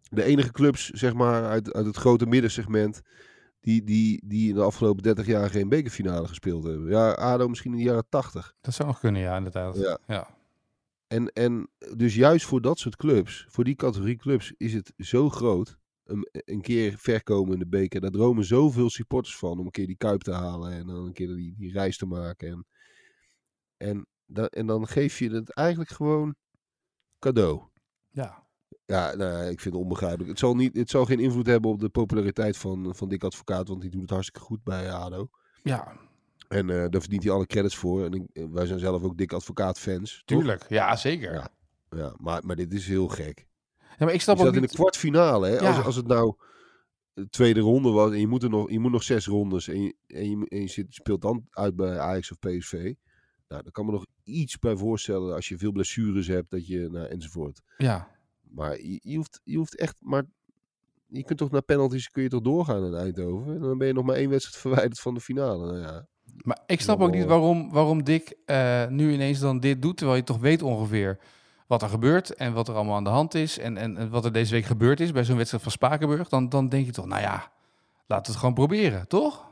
de 0.10 0.24
enige 0.24 0.51
clubs, 0.51 0.89
zeg 0.89 1.13
maar, 1.13 1.44
uit, 1.45 1.74
uit 1.74 1.86
het 1.86 1.98
grote 1.98 2.25
middensegment... 2.25 3.01
Die, 3.63 3.83
die, 3.83 4.22
die 4.25 4.50
in 4.50 4.56
de 4.56 4.62
afgelopen 4.62 5.04
30 5.04 5.25
jaar 5.25 5.50
geen 5.50 5.69
bekerfinale 5.69 6.28
gespeeld 6.28 6.63
hebben. 6.63 6.89
Ja, 6.89 7.12
ADO 7.12 7.48
misschien 7.48 7.72
in 7.72 7.78
de 7.78 7.83
jaren 7.83 8.06
80. 8.10 8.54
Dat 8.62 8.74
zou 8.74 8.88
nog 8.88 9.00
kunnen, 9.00 9.22
ja, 9.22 9.38
inderdaad. 9.38 9.78
Ja. 9.78 9.98
ja. 10.07 10.28
En, 11.07 11.28
en 11.28 11.69
dus 11.95 12.16
juist 12.16 12.45
voor 12.45 12.62
dat 12.62 12.80
soort 12.80 12.95
clubs, 12.95 13.45
voor 13.50 13.63
die 13.63 13.75
categorie 13.75 14.16
clubs, 14.16 14.54
is 14.57 14.74
het 14.74 14.94
zo 14.98 15.30
groot. 15.30 15.78
Een, 16.11 16.27
een 16.31 16.61
keer 16.61 16.93
verkomen 16.97 17.53
in 17.53 17.59
de 17.59 17.67
beker. 17.67 18.01
Daar 18.01 18.11
dromen 18.11 18.45
zoveel 18.45 18.89
supporters 18.89 19.37
van 19.37 19.59
om 19.59 19.65
een 19.65 19.71
keer 19.71 19.87
die 19.87 19.97
kuip 19.97 20.21
te 20.21 20.31
halen. 20.33 20.71
En 20.71 20.87
dan 20.87 20.95
een 21.05 21.13
keer 21.13 21.27
die, 21.27 21.55
die 21.57 21.71
reis 21.71 21.97
te 21.97 22.05
maken. 22.05 22.47
En, 22.49 22.65
en, 23.77 24.05
da- 24.25 24.45
en 24.47 24.65
dan 24.67 24.87
geef 24.87 25.19
je 25.19 25.29
het 25.29 25.49
eigenlijk 25.53 25.89
gewoon 25.89 26.35
cadeau. 27.19 27.61
ja. 28.09 28.49
Ja, 28.85 29.15
nou, 29.15 29.41
ik 29.49 29.59
vind 29.61 29.73
het 29.73 29.83
onbegrijpelijk. 29.83 30.29
Het 30.29 30.39
zal, 30.39 30.55
niet, 30.55 30.75
het 30.77 30.89
zal 30.89 31.05
geen 31.05 31.19
invloed 31.19 31.45
hebben 31.45 31.71
op 31.71 31.79
de 31.79 31.89
populariteit 31.89 32.57
van, 32.57 32.95
van 32.95 33.09
Dick 33.09 33.23
Advocaat. 33.23 33.67
Want 33.67 33.81
die 33.81 33.89
doet 33.89 34.01
het 34.01 34.09
hartstikke 34.09 34.39
goed 34.47 34.63
bij 34.63 34.91
ADO. 34.91 35.29
Ja, 35.63 35.97
En 36.47 36.69
eh, 36.69 36.75
daar 36.89 37.01
verdient 37.01 37.23
hij 37.23 37.31
alle 37.31 37.45
credits 37.45 37.75
voor. 37.75 38.05
En 38.05 38.11
ik- 38.13 38.29
eh, 38.33 38.45
wij 38.49 38.65
zijn 38.65 38.79
zelf 38.79 39.03
ook 39.03 39.17
Dick 39.17 39.33
Advocaat 39.33 39.79
fans. 39.79 40.21
toch? 40.25 40.37
tuurlijk. 40.37 40.69
Ja, 40.69 40.95
zeker. 40.95 41.33
Ja. 41.33 41.49
Ja, 41.89 42.13
maar, 42.17 42.45
maar 42.45 42.55
dit 42.55 42.73
is 42.73 42.87
heel 42.87 43.07
gek. 43.07 43.47
Ja, 43.97 44.05
maar 44.05 44.07
ik 44.07 44.13
Je 44.13 44.21
snap 44.21 44.35
ook 44.35 44.41
staat 44.41 44.55
in 44.55 44.61
de 44.61 44.67
niet... 44.67 44.75
kwartfinale. 44.75 45.47
Hè? 45.47 45.53
Ja. 45.53 45.67
Als, 45.67 45.85
als 45.85 45.95
het 45.95 46.07
nou 46.07 46.35
de 47.13 47.29
tweede 47.29 47.59
ronde 47.59 47.89
was 47.89 48.11
en 48.11 48.19
je 48.19 48.27
moet, 48.27 48.43
er 48.43 48.49
nog, 48.49 48.71
je 48.71 48.79
moet 48.79 48.91
nog 48.91 49.03
zes 49.03 49.25
rondes 49.25 49.67
en 49.67 49.81
je, 49.81 49.95
en 50.07 50.29
je, 50.29 50.45
en 50.47 50.61
je 50.61 50.67
zit, 50.67 50.93
speelt 50.93 51.21
dan 51.21 51.45
uit 51.49 51.75
bij 51.75 51.99
Ajax 51.99 52.31
of 52.31 52.39
PSV. 52.39 52.93
Nou, 53.47 53.63
daar 53.63 53.71
kan 53.71 53.85
me 53.85 53.91
nog 53.91 54.05
iets 54.23 54.59
bij 54.59 54.75
voorstellen 54.75 55.35
als 55.35 55.47
je 55.47 55.57
veel 55.57 55.71
blessures 55.71 56.27
hebt 56.27 56.49
dat 56.49 56.67
je, 56.67 56.89
nou, 56.91 57.07
enzovoort. 57.07 57.61
Ja. 57.77 58.07
Maar 58.41 58.81
je, 58.81 58.99
je, 59.03 59.15
hoeft, 59.15 59.41
je 59.43 59.57
hoeft 59.57 59.77
echt, 59.77 59.97
maar 59.99 60.25
je 61.07 61.23
kunt 61.23 61.39
toch 61.39 61.51
naar 61.51 61.61
penalties 61.61 62.09
kun 62.09 62.23
je 62.23 62.29
toch 62.29 62.41
doorgaan 62.41 62.85
in 62.85 62.94
Eindhoven. 62.94 63.53
En 63.53 63.59
dan 63.59 63.77
ben 63.77 63.87
je 63.87 63.94
nog 63.94 64.05
maar 64.05 64.15
één 64.15 64.29
wedstrijd 64.29 64.61
verwijderd 64.65 64.99
van 64.99 65.13
de 65.13 65.19
finale. 65.19 65.65
Nou 65.65 65.79
ja, 65.79 66.07
Maar 66.41 66.59
ik 66.65 66.81
snap 66.81 67.01
ook 67.01 67.11
niet 67.11 67.25
waarom, 67.25 67.71
waarom 67.71 68.03
Dick 68.03 68.37
eh, 68.45 68.87
nu 68.87 69.13
ineens 69.13 69.39
dan 69.39 69.59
dit 69.59 69.81
doet, 69.81 69.97
terwijl 69.97 70.17
je 70.17 70.23
toch 70.23 70.39
weet 70.39 70.61
ongeveer 70.61 71.19
wat 71.71 71.81
er 71.81 71.89
gebeurt 71.89 72.35
en 72.35 72.53
wat 72.53 72.68
er 72.68 72.75
allemaal 72.75 72.95
aan 72.95 73.03
de 73.03 73.09
hand 73.09 73.33
is 73.33 73.57
en, 73.57 73.77
en, 73.77 73.97
en 73.97 74.09
wat 74.09 74.25
er 74.25 74.31
deze 74.31 74.53
week 74.53 74.65
gebeurd 74.65 75.00
is 75.00 75.12
bij 75.12 75.23
zo'n 75.23 75.35
wedstrijd 75.35 75.63
van 75.63 75.71
Spakenburg. 75.71 76.29
Dan, 76.29 76.50
dan 76.50 76.69
denk 76.69 76.85
je 76.85 76.91
toch, 76.91 77.06
nou 77.06 77.21
ja, 77.21 77.51
laat 78.06 78.27
het 78.27 78.35
gewoon 78.35 78.53
proberen, 78.53 79.07
toch? 79.07 79.50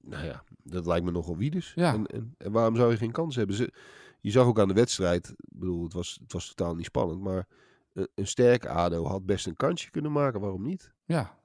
nou 0.00 0.24
ja, 0.24 0.42
dat 0.62 0.86
lijkt 0.86 1.04
me 1.04 1.10
nogal 1.10 1.36
wie 1.36 1.50
dus. 1.50 1.72
Ja. 1.74 1.92
En, 1.92 2.06
en, 2.06 2.34
en 2.38 2.52
waarom 2.52 2.76
zou 2.76 2.90
je 2.90 2.96
geen 2.96 3.12
kans 3.12 3.36
hebben? 3.36 3.56
Ze, 3.56 3.72
je 4.20 4.30
zag 4.30 4.46
ook 4.46 4.58
aan 4.60 4.68
de 4.68 4.74
wedstrijd, 4.74 5.28
ik 5.28 5.58
bedoel, 5.58 5.84
het 5.84 5.92
was, 5.92 6.18
het 6.22 6.32
was 6.32 6.54
totaal 6.54 6.74
niet 6.74 6.84
spannend, 6.84 7.20
maar 7.20 7.46
een, 7.92 8.08
een 8.14 8.26
sterke 8.26 8.68
ADO 8.68 9.06
had 9.06 9.26
best 9.26 9.46
een 9.46 9.56
kansje 9.56 9.90
kunnen 9.90 10.12
maken. 10.12 10.40
Waarom 10.40 10.62
niet? 10.62 10.92
Ja. 11.04 11.38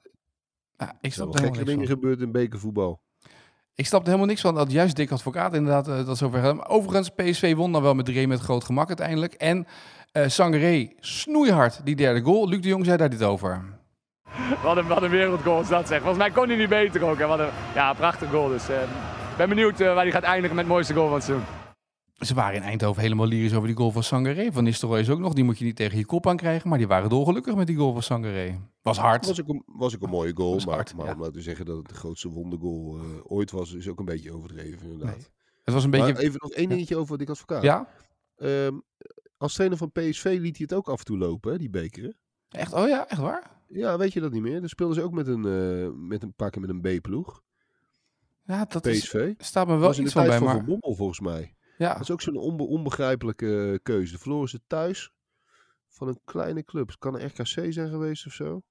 Ja, 0.78 0.90
ik 0.90 0.90
Er 0.90 0.98
zijn 1.00 1.12
snap 1.12 1.34
wel 1.34 1.44
er 1.44 1.48
gekke 1.48 1.66
dingen 1.66 1.88
gebeurd 1.88 2.22
in 2.22 2.31
bekervoetbal. 2.31 3.02
Ik 3.78 3.86
snap 3.86 4.02
er 4.02 4.06
helemaal 4.06 4.28
niks 4.28 4.42
van 4.42 4.56
dat 4.56 4.72
juist 4.72 4.96
Dick 4.96 5.12
Advocaat 5.12 5.54
inderdaad 5.54 5.88
eh, 5.88 6.06
dat 6.06 6.18
zover 6.18 6.42
gaat. 6.42 6.70
Overigens, 6.70 7.10
PSV 7.10 7.56
won 7.56 7.72
dan 7.72 7.82
wel 7.82 7.94
met 7.94 8.06
3 8.06 8.28
met 8.28 8.40
groot 8.40 8.64
gemak 8.64 8.88
uiteindelijk. 8.88 9.34
En 9.34 9.68
eh 10.12 10.28
Sangaré 10.28 10.92
snoeihard 11.00 11.82
die 11.84 11.96
derde 11.96 12.22
goal. 12.22 12.50
Luc 12.50 12.62
de 12.62 12.68
Jong 12.68 12.86
zei 12.86 12.98
daar 12.98 13.10
dit 13.10 13.24
over. 13.24 13.64
Wat 14.64 14.78
een, 14.78 14.88
wat 14.88 15.02
een 15.02 15.10
wereldgoal 15.10 15.62
is 15.62 15.68
dat 15.68 15.88
zeg. 15.88 15.98
Volgens 15.98 16.18
mij 16.18 16.31
kon 16.31 16.48
hij 16.48 16.57
niet 16.57 16.69
beter 16.69 17.04
ook. 17.04 17.18
Hè. 17.18 17.26
Wat 17.26 17.40
een 17.40 17.50
ja, 17.74 17.94
prachtig 17.94 18.30
goal. 18.30 18.48
Dus 18.48 18.69
ik 18.69 19.38
ben 19.38 19.50
benieuwd 19.50 19.80
eh, 19.80 19.94
waar 19.94 20.04
hij 20.04 20.12
gaat 20.12 20.24
eindigen 20.24 20.56
met 20.56 20.66
het 20.66 20.74
mooiste 20.74 20.94
goal 20.94 21.06
van 21.06 21.16
het 21.16 21.24
seizoen. 21.24 21.56
Ze 22.18 22.33
waren 22.33 22.56
in 22.56 22.62
Eindhoven 22.62 23.02
helemaal 23.02 23.26
lyrisch 23.26 23.54
over 23.54 23.68
die 23.68 23.78
goal 23.78 23.92
van 23.92 24.04
Sangaré. 24.04 24.52
Van 24.52 24.64
Nistelrooy 24.64 25.00
is 25.00 25.09
ook 25.09 25.19
nog, 25.19 25.33
die 25.33 25.44
moet 25.44 25.57
je 25.57 25.66
niet 25.66 25.76
tegen 25.76 25.97
je 25.97 26.06
kop 26.06 26.28
aan 26.28 26.38
krijgen. 26.38 26.69
Maar 26.69 26.78
die 26.78 26.88
waren 26.88 27.09
dolgelukkig 27.09 27.56
met 27.56 27.68
die 27.68 27.76
goal 27.76 27.94
van 27.94 28.04
Sangaré. 28.04 28.59
Was 28.81 28.97
hard. 28.97 29.26
was 29.26 29.42
ook 29.42 29.47
een, 29.47 29.64
was 29.66 29.95
ook 29.95 30.02
een 30.02 30.09
mooie 30.09 30.36
goal, 30.36 30.54
Was 30.54 30.66
maar, 30.66 30.76
hard, 30.76 30.95
maar 30.95 31.06
ja. 31.06 31.12
om 31.14 31.19
nou 31.19 31.31
te 31.31 31.42
zeggen 31.42 31.66
dat 31.66 31.78
het 31.78 31.88
de 31.88 31.94
grootste 31.94 32.30
wondergoal 32.30 32.97
eh, 32.97 33.04
ooit 33.24 33.52
was, 33.52 33.74
is 33.74 33.88
ook 33.88 34.00
een 34.00 34.06
beetje 34.06 34.31
overdreven 34.31 34.92
inderdaad. 34.92 35.18
Nee. 35.18 35.28
Het 35.64 35.74
was 35.74 35.83
een 35.83 35.90
beetje... 35.90 36.14
Maar 36.14 36.21
even 36.21 36.40
nog 36.42 36.52
één 36.52 36.69
dingetje 36.69 36.97
over 36.97 37.18
Dick 37.18 37.30
Advocaat. 37.30 37.64
ja? 37.64 37.88
Ehm, 38.36 38.74
als 39.38 39.54
trainer 39.54 39.78
van 39.78 39.92
PSV 39.92 40.24
liet 40.24 40.57
hij 40.57 40.66
het 40.69 40.74
ook 40.74 40.90
af 40.90 41.00
en 41.00 41.06
toe 41.06 41.18
lopen, 41.18 41.52
hè, 41.52 41.57
die 41.57 41.69
bekeren. 41.69 42.18
Echt? 42.50 42.74
Oh 42.74 42.88
ja, 42.88 43.07
echt 43.07 43.21
waar? 43.21 43.52
Ja, 43.68 43.97
weet 43.97 44.14
je 44.14 44.19
dat 44.19 44.31
niet 44.31 44.42
meer? 44.42 44.59
Dan 44.59 44.69
speelden 44.69 44.95
ze 44.95 45.02
ook 45.02 45.12
met 45.12 45.28
een, 45.28 45.45
eh, 45.45 46.07
met 46.07 46.24
een 46.24 46.33
paar 46.33 46.50
keer 46.50 46.62
met 46.62 46.69
een 46.69 47.00
B-ploeg. 47.00 47.42
Ja, 48.44 48.66
dat 48.66 48.86
is, 48.86 49.04
PSV. 49.04 49.33
staat 49.38 49.68
me 49.68 49.74
wel 49.74 49.88
was 49.88 49.97
in 49.97 50.04
de 50.04 50.04
iets 50.04 50.14
van 50.14 50.26
tijd 50.26 50.40
bij, 50.40 50.47
maar... 50.47 50.56
Van 50.56 50.66
Bommel 50.66 50.95
volgens 50.95 51.19
mij. 51.19 51.56
Ja, 51.78 51.94
Dat 51.94 52.02
is 52.02 52.12
ook 52.12 52.22
zo'n 52.22 52.36
onbe- 52.38 52.64
onbegrijpelijke 52.68 53.72
eh, 53.72 53.78
keuze. 53.84 54.12
De 54.14 54.19
verloren 54.19 54.50
ze 54.50 54.60
thuis 54.68 55.12
van 55.90 56.07
een 56.07 56.19
kleine 56.26 56.64
club. 56.64 56.88
Het 56.88 56.98
kan 56.98 57.16
een 57.19 57.26
RKC 57.28 57.46
zijn 57.74 57.90
geweest 57.90 58.26
of 58.26 58.34
zo. 58.34 58.62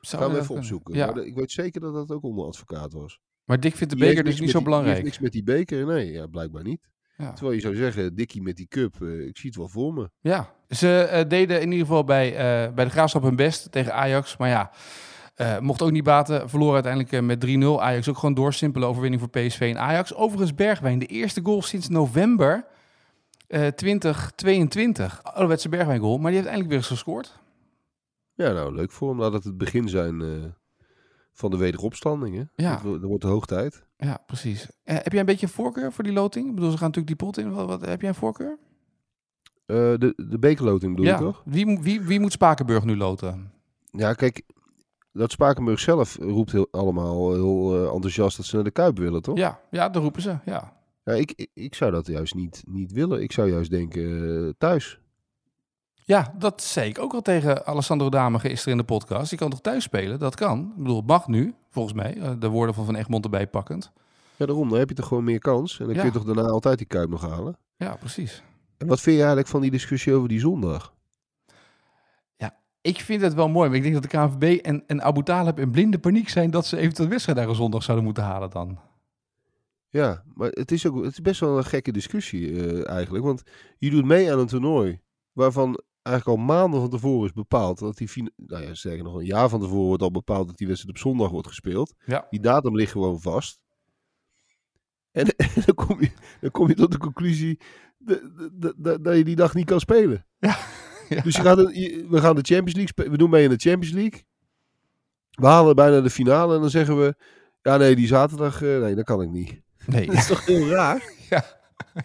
zou 0.00 0.22
Gaan 0.22 0.32
we 0.32 0.38
even 0.40 0.54
opzoeken. 0.54 0.94
Ja, 0.94 1.06
Maar 1.10 1.24
ik 1.24 1.34
weet 1.34 1.50
zeker 1.50 1.80
dat 1.80 1.94
dat 1.94 2.10
ook 2.10 2.22
onder 2.22 2.46
advocaat 2.46 2.92
was. 2.92 3.20
maar 3.44 3.60
Dick 3.60 3.76
vindt 3.76 3.92
de 3.92 3.98
beker 3.98 4.24
dus 4.24 4.40
niet 4.40 4.50
zo 4.50 4.58
die- 4.58 4.62
die 4.62 4.62
heeft 4.62 4.64
belangrijk. 4.64 5.02
niks 5.04 5.18
met 5.18 5.32
die 5.32 5.42
beker. 5.42 5.86
Nee, 5.86 6.12
ja, 6.12 6.26
blijkbaar 6.26 6.62
niet. 6.62 6.88
Ja. 7.16 7.32
Terwijl 7.32 7.54
je 7.54 7.60
zou 7.62 7.74
zeggen, 7.76 8.14
Dikkie 8.14 8.42
met 8.42 8.56
die 8.56 8.66
cup, 8.66 9.02
eh, 9.02 9.26
ik 9.26 9.36
zie 9.36 9.48
het 9.48 9.58
wel 9.58 9.68
voor 9.68 9.94
me. 9.94 10.10
Ja, 10.20 10.54
ze 10.68 10.98
eh, 11.02 11.28
deden 11.28 11.60
in 11.60 11.70
ieder 11.70 11.86
geval 11.86 12.04
bij, 12.04 12.28
eh, 12.36 12.74
bij 12.74 12.84
de 12.84 12.90
Graafschap 12.90 13.22
hun 13.22 13.36
best 13.36 13.72
tegen 13.72 13.94
Ajax. 13.94 14.36
Maar 14.36 14.48
ja, 14.48 14.70
eh, 15.38 15.58
mocht 15.58 15.82
ook 15.82 15.90
niet 15.90 16.04
baten. 16.04 16.48
Verloren 16.48 16.74
uiteindelijk 16.74 17.12
eh, 17.12 17.20
met 17.20 17.46
3-0. 17.78 17.82
Ajax 17.82 18.08
ook 18.08 18.18
gewoon 18.18 18.34
door. 18.34 18.52
Simpele 18.52 18.86
overwinning 18.86 19.22
voor 19.22 19.30
PSV 19.30 19.60
en 19.60 19.80
Ajax. 19.80 20.14
Overigens 20.14 20.54
Bergwijn, 20.54 20.98
de 20.98 21.06
eerste 21.06 21.40
goal 21.42 21.62
sinds 21.62 21.88
november 21.88 22.66
eh 23.46 23.66
2022. 23.66 25.22
Ouderwetse 25.22 25.68
Bergwijn 25.68 26.00
goal. 26.00 26.18
Maar 26.18 26.30
die 26.30 26.40
heeft 26.40 26.44
eindelijk 26.44 26.68
weer 26.68 26.78
eens 26.78 26.88
gescoord. 26.88 27.38
Ja, 28.34 28.52
nou, 28.52 28.74
leuk 28.74 28.90
voor 28.90 29.08
hem. 29.08 29.20
Laat 29.20 29.32
het 29.32 29.44
het 29.44 29.58
begin 29.58 29.88
zijn 29.88 30.22
van 31.32 31.50
de 31.50 31.56
wederopstanding. 31.56 32.36
Hè? 32.36 32.64
Ja. 32.64 32.72
Dat, 32.72 32.82
wo- 32.82 32.98
dat 32.98 33.08
wordt 33.08 33.22
de 33.22 33.28
hoog 33.28 33.46
tijd. 33.46 33.84
Ja, 33.96 34.22
precies. 34.26 34.68
Heb 34.84 35.12
jij 35.12 35.20
een 35.20 35.26
beetje 35.26 35.46
een 35.46 35.52
voorkeur 35.52 35.92
voor 35.92 36.04
die 36.04 36.12
loting? 36.12 36.48
Ik 36.48 36.54
bedoel, 36.54 36.70
ze 36.70 36.76
gaan 36.76 36.86
natuurlijk 36.86 37.18
die 37.18 37.26
pot 37.26 37.38
in. 37.38 37.52
Wat, 37.52 37.66
wat, 37.66 37.86
heb 37.86 38.00
jij 38.00 38.08
een 38.08 38.14
voorkeur? 38.14 38.58
De, 39.66 40.12
de 40.16 40.38
bekerloting 40.38 40.94
bedoel 40.94 41.10
ja. 41.10 41.18
je 41.18 41.24
toch? 41.24 41.42
Wie, 41.44 41.78
wie, 41.80 42.00
wie 42.00 42.20
moet 42.20 42.32
Spakenburg 42.32 42.84
nu 42.84 42.96
loten? 42.96 43.52
ja, 43.90 44.12
kijk, 44.12 44.42
dat 45.18 45.30
Spakenburg 45.32 45.80
zelf 45.80 46.16
roept 46.20 46.52
heel, 46.52 46.68
allemaal 46.70 47.32
heel 47.32 47.74
eh, 47.86 47.92
enthousiast 47.94 48.36
dat 48.36 48.46
ze 48.46 48.54
naar 48.54 48.64
de 48.64 48.70
Kuip 48.70 48.98
willen, 48.98 49.22
toch? 49.22 49.36
Ja, 49.38 49.60
ja, 49.70 49.88
dat 49.88 50.02
roepen 50.02 50.22
ze. 50.22 50.36
Ja. 50.44 50.76
Ja, 51.04 51.12
ik, 51.14 51.32
ik, 51.36 51.50
ik 51.54 51.74
zou 51.74 51.90
dat 51.90 52.06
juist 52.06 52.34
niet, 52.34 52.62
niet 52.66 52.92
willen. 52.92 53.22
Ik 53.22 53.32
zou 53.32 53.50
juist 53.50 53.70
denken 53.70 54.44
eh, 54.46 54.52
thuis. 54.58 54.98
ja, 56.04 56.34
dat 56.38 56.62
zei 56.62 56.88
ik 56.88 56.98
ook 56.98 57.12
al 57.14 57.22
tegen 57.22 57.66
Alessandro 57.66 58.08
Dame 58.08 58.38
gisteren 58.38 58.72
in 58.72 58.78
de 58.78 58.84
podcast. 58.92 59.30
Je 59.30 59.36
kan 59.36 59.50
toch 59.50 59.60
thuis 59.60 59.82
spelen? 59.84 60.18
Dat 60.18 60.34
kan. 60.34 60.60
Ik 60.76 60.82
bedoel, 60.82 60.96
het 60.96 61.06
mag 61.06 61.26
nu, 61.28 61.54
volgens 61.70 61.94
mij. 61.94 62.16
eh, 62.20 62.30
De 62.38 62.48
woorden 62.48 62.74
van 62.74 62.84
Van 62.84 62.94
Egmond 62.96 63.24
erbij 63.24 63.46
pakkend. 63.46 63.92
Ja, 64.36 64.46
daarom. 64.46 64.68
Dan 64.68 64.78
heb 64.78 64.88
je 64.88 64.94
toch 64.94 65.06
gewoon 65.06 65.24
meer 65.24 65.38
kans. 65.38 65.78
En 65.80 65.84
dan 65.86 65.94
Ja. 65.94 66.00
kun 66.00 66.10
je 66.12 66.16
toch 66.18 66.26
daarna 66.34 66.50
altijd 66.50 66.78
die 66.78 66.86
Kuip 66.86 67.08
nog 67.10 67.20
halen. 67.28 67.56
Ja, 67.76 67.96
precies. 67.96 68.42
En 68.76 68.86
wat 68.86 69.00
vind 69.00 69.12
je 69.14 69.20
eigenlijk 69.20 69.50
van 69.50 69.60
die 69.60 69.70
discussie 69.70 70.14
over 70.14 70.28
die 70.28 70.40
zondag? 70.40 70.94
Ik 72.80 73.00
vind 73.00 73.22
het 73.22 73.34
wel 73.34 73.48
mooi, 73.48 73.68
maar 73.68 73.76
ik 73.76 73.82
denk 73.82 73.94
dat 73.94 74.02
de 74.02 74.08
KNVB 74.08 74.64
en, 74.64 74.84
en 74.86 75.02
Abu 75.02 75.22
Talib 75.22 75.58
in 75.58 75.70
blinde 75.70 75.98
paniek 75.98 76.28
zijn 76.28 76.50
dat 76.50 76.66
ze 76.66 76.76
eventueel 76.76 77.08
wedstrijd 77.08 77.38
daar 77.38 77.48
een 77.48 77.54
zondag 77.54 77.82
zouden 77.82 78.04
moeten 78.06 78.22
halen 78.24 78.50
dan. 78.50 78.78
Ja, 79.88 80.22
maar 80.34 80.48
het 80.50 80.72
is, 80.72 80.86
ook, 80.86 81.04
het 81.04 81.12
is 81.12 81.20
best 81.20 81.40
wel 81.40 81.56
een 81.56 81.64
gekke 81.64 81.92
discussie 81.92 82.50
eh, 82.50 82.88
eigenlijk. 82.88 83.24
Want 83.24 83.42
je 83.78 83.90
doet 83.90 84.04
mee 84.04 84.32
aan 84.32 84.38
een 84.38 84.46
toernooi 84.46 85.00
waarvan 85.32 85.82
eigenlijk 86.02 86.38
al 86.38 86.44
maanden 86.44 86.80
van 86.80 86.90
tevoren 86.90 87.26
is 87.26 87.32
bepaald 87.32 87.78
dat 87.78 87.96
die, 87.96 88.08
fina- 88.08 88.30
nou 88.36 88.62
ja, 88.62 88.74
sterker 88.74 89.04
nog 89.04 89.14
een 89.14 89.24
jaar 89.24 89.48
van 89.48 89.60
tevoren 89.60 89.86
wordt 89.86 90.02
al 90.02 90.10
bepaald 90.10 90.46
dat 90.46 90.56
die 90.56 90.66
wedstrijd 90.66 90.96
op 90.96 91.02
zondag 91.02 91.30
wordt 91.30 91.48
gespeeld. 91.48 91.94
Ja. 92.04 92.26
Die 92.30 92.40
datum 92.40 92.76
ligt 92.76 92.92
gewoon 92.92 93.20
vast. 93.20 93.60
En, 95.10 95.26
en 95.36 95.48
dan, 95.66 95.74
kom 95.74 96.00
je, 96.00 96.10
dan 96.40 96.50
kom 96.50 96.68
je 96.68 96.74
tot 96.74 96.92
de 96.92 96.98
conclusie 96.98 97.60
dat, 97.98 98.20
dat, 98.52 98.74
dat, 98.76 99.04
dat 99.04 99.16
je 99.16 99.24
die 99.24 99.36
dag 99.36 99.54
niet 99.54 99.66
kan 99.66 99.80
spelen. 99.80 100.26
Ja. 100.38 100.56
Ja. 101.08 101.20
Dus 101.22 101.36
je 101.36 101.42
gaat 101.42 101.58
een- 101.58 101.80
je- 101.80 102.06
we 102.08 102.20
gaan 102.20 102.34
de 102.34 102.42
Champions 102.42 102.72
League 102.72 102.86
spelen. 102.88 103.10
We 103.10 103.16
doen 103.18 103.30
mee 103.30 103.44
in 103.44 103.50
de 103.50 103.56
Champions 103.56 103.94
League. 103.94 104.22
We 105.30 105.46
halen 105.46 105.74
bijna 105.76 106.00
de 106.00 106.10
finale 106.10 106.54
en 106.54 106.60
dan 106.60 106.70
zeggen 106.70 106.98
we... 106.98 107.14
Ja, 107.62 107.76
nee, 107.76 107.96
die 107.96 108.06
zaterdag... 108.06 108.62
eh, 108.62 108.78
nee, 108.80 108.94
dat 108.94 109.04
kan 109.04 109.22
ik 109.22 109.30
niet. 109.30 109.60
Nee, 109.86 110.06
Dat 110.06 110.14
is 110.14 110.26
toch 110.26 110.46
heel 110.46 110.66
raar? 110.68 111.02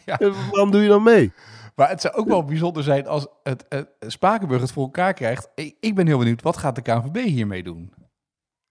Ja. 0.05 0.17
Waarom 0.19 0.71
doe 0.71 0.81
je 0.81 0.87
dan 0.87 1.03
mee? 1.03 1.31
maar 1.75 1.89
het 1.89 2.01
zou 2.01 2.13
ook 2.13 2.27
wel 2.27 2.43
bijzonder 2.43 2.83
zijn 2.83 3.07
als 3.07 3.27
het, 3.43 3.65
het 3.69 3.89
Spakenburg 3.99 4.61
het 4.61 4.71
voor 4.71 4.83
elkaar 4.83 5.13
krijgt. 5.13 5.49
Ik, 5.55 5.75
ik 5.79 5.95
ben 5.95 6.07
heel 6.07 6.17
benieuwd, 6.17 6.41
wat 6.41 6.57
gaat 6.57 6.75
de 6.75 6.81
KNVB 6.81 7.15
hiermee 7.25 7.63
doen? 7.63 7.93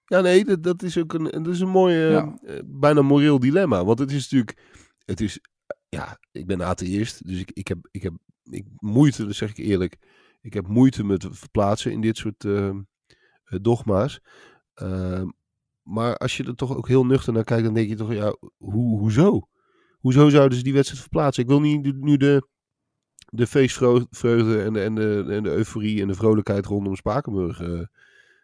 Ja, 0.05 0.21
nee, 0.21 0.45
dat, 0.45 0.62
dat 0.62 0.83
is 0.83 0.99
ook 0.99 1.12
een, 1.12 1.25
dat 1.43 1.47
is 1.55 1.61
een 1.61 1.69
mooi, 1.69 2.05
eh, 2.07 2.11
Ja. 2.11 2.35
bijna 2.65 3.03
moreel 3.03 3.39
dilemma. 3.39 3.85
Want 3.85 3.99
het 3.99 4.11
is 4.11 4.23
natuurlijk, 4.23 4.59
het 5.05 5.21
is, 5.21 5.39
ja, 5.89 6.19
ik 6.33 6.47
ben 6.47 6.62
atheïst, 6.62 7.27
dus 7.27 7.39
ik, 7.41 7.51
ik 7.55 7.69
heb, 7.69 7.79
ik 7.91 8.03
heb 8.03 8.12
ik, 8.51 8.65
moeite, 8.79 9.27
dat 9.27 9.35
zeg 9.35 9.51
ik 9.51 9.57
eerlijk, 9.59 9.97
ik 10.43 10.55
heb 10.55 10.67
moeite 10.67 11.05
met 11.05 11.27
verplaatsen 11.31 11.93
in 11.93 12.01
dit 12.01 12.17
soort 12.17 12.45
eh, 12.45 12.71
dogma's. 13.45 14.21
Ehm, 14.75 15.29
maar 15.83 16.17
als 16.17 16.37
je 16.37 16.45
er 16.45 16.55
toch 16.55 16.77
ook 16.77 16.89
heel 16.89 17.07
nuchter 17.07 17.33
naar 17.33 17.45
kijkt, 17.45 17.65
dan 17.65 17.75
denk 17.75 17.89
je 17.89 17.97
toch, 17.97 18.13
ja, 18.13 18.37
hoe, 18.57 18.99
hoezo? 18.99 19.49
Hoezo 19.99 20.29
zouden 20.29 20.59
ze 20.59 20.65
die 20.65 20.73
wedstrijd 20.73 21.03
verplaatsen? 21.03 21.43
Ik 21.43 21.49
wil 21.49 21.61
niet 21.61 22.01
nu 22.01 22.17
de, 22.17 22.49
de 23.29 23.47
feestvreugde 23.47 24.63
en 24.63 24.73
de, 24.73 24.83
en, 24.83 24.95
de, 24.95 25.27
en 25.29 25.43
de 25.43 25.51
euforie 25.51 26.01
en 26.01 26.09
de 26.09 26.15
vrolijkheid 26.15 26.67
rondom 26.67 26.97
Spakenburg 26.97 27.61
eh, 27.61 27.67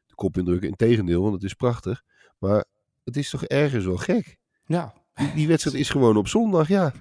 de 0.06 0.14
kop 0.14 0.38
indrukken. 0.38 0.68
Integendeel, 0.68 1.22
want 1.22 1.34
het 1.34 1.42
is 1.42 1.54
prachtig. 1.54 2.02
Maar 2.38 2.64
het 3.04 3.16
is 3.16 3.30
toch 3.30 3.44
ergens 3.44 3.84
wel 3.84 3.96
gek. 3.96 4.38
Ja, 4.64 4.94
Die, 5.14 5.32
die 5.34 5.48
wedstrijd 5.48 5.76
is 5.76 5.90
gewoon 5.90 6.16
op 6.16 6.28
zondag, 6.28 6.68
ja. 6.68 6.92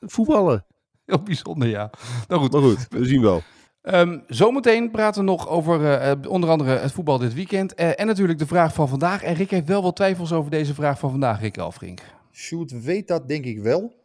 Voetballen. 0.00 0.66
heel 1.06 1.22
bijzonder, 1.22 1.68
ja. 1.68 1.90
Nou 2.28 2.40
goed, 2.40 2.52
Maar 2.52 2.62
goed, 2.62 2.86
we 2.90 3.04
zien 3.04 3.22
wel. 3.22 3.42
Ehm, 3.86 4.18
zometeen 4.28 4.90
praten 4.90 5.24
we 5.24 5.30
nog 5.30 5.48
over 5.48 5.84
eh, 5.84 6.10
eh, 6.10 6.18
onder 6.28 6.50
andere 6.50 6.78
het 6.78 6.92
voetbal 6.92 7.18
dit 7.18 7.34
weekend. 7.34 7.74
eh, 7.74 8.00
en 8.00 8.06
natuurlijk 8.06 8.38
de 8.38 8.46
vraag 8.46 8.74
van 8.74 8.88
vandaag. 8.88 9.22
En 9.22 9.34
Rick 9.34 9.50
heeft 9.50 9.66
wel 9.66 9.82
wat 9.82 9.96
twijfels 9.96 10.32
over 10.32 10.50
deze 10.50 10.74
vraag 10.74 10.98
van 10.98 11.10
vandaag, 11.10 11.40
Rick 11.40 11.56
Elfrink. 11.56 12.00
Sjoerd 12.32 12.82
weet 12.82 13.08
dat 13.08 13.28
denk 13.28 13.44
ik 13.44 13.60
wel. 13.60 14.04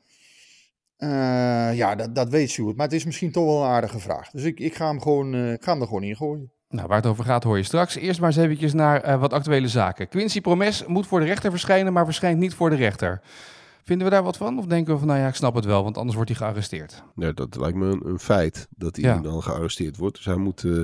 Ja, 1.74 1.96
dat, 1.96 2.16
dat 2.16 2.30
weet 2.30 2.50
Sjoerd. 2.50 2.76
Maar 2.76 2.86
het 2.86 2.96
is 2.96 3.06
misschien 3.06 3.32
toch 3.32 3.46
wel 3.46 3.62
een 3.64 3.70
aardige 3.70 4.00
vraag. 4.00 4.30
Dus 4.30 4.44
ik, 4.44 4.60
ik, 4.60 4.76
ga, 4.76 4.88
hem 4.88 5.02
gewoon, 5.02 5.36
ik 5.36 5.64
ga 5.64 5.72
hem 5.72 5.82
er 5.82 5.88
gewoon 5.88 6.04
in 6.04 6.16
gooien. 6.16 6.52
Nou, 6.70 6.88
waar 6.88 6.98
het 6.98 7.06
over 7.06 7.24
gaat 7.24 7.44
hoor 7.44 7.58
je 7.58 7.64
straks. 7.64 7.96
Eerst 7.96 8.20
maar 8.20 8.30
eens 8.30 8.38
eventjes 8.38 8.74
naar 8.74 9.20
wat 9.20 9.34
actuele 9.34 9.68
zaken. 9.68 10.08
Quincy 10.08 10.42
Promes 10.42 10.86
moet 10.86 11.08
voor 11.08 11.20
de 11.20 11.26
rechter 11.26 11.52
verschijnen, 11.52 11.94
maar 11.94 12.06
verschijnt 12.06 12.40
niet 12.40 12.54
voor 12.54 12.70
de 12.70 12.76
rechter. 12.76 13.22
Vinden 13.84 14.08
we 14.08 14.14
daar 14.14 14.24
wat 14.24 14.38
van? 14.38 14.58
Of 14.58 14.66
denken 14.66 14.94
we 14.94 15.00
van, 15.00 15.08
nou 15.08 15.20
ja, 15.20 15.28
ik 15.28 15.36
snap 15.36 15.56
het 15.56 15.66
wel, 15.66 15.84
want 15.84 15.98
anders 15.98 16.16
wordt 16.16 16.30
hij 16.32 16.40
gearresteerd? 16.40 17.04
Ja, 17.16 17.32
dat 17.32 17.56
lijkt 17.56 17.78
me 17.78 17.86
een, 17.86 18.02
een 18.08 18.20
feit 18.20 18.68
dat 18.76 18.96
hij 18.96 19.06
Ja. 19.06 19.18
dan 19.20 19.44
gearresteerd 19.44 19.98
wordt. 19.98 20.16
Dus 20.16 20.26
hij 20.26 20.36
moet. 20.36 20.64
eh, 20.64 20.82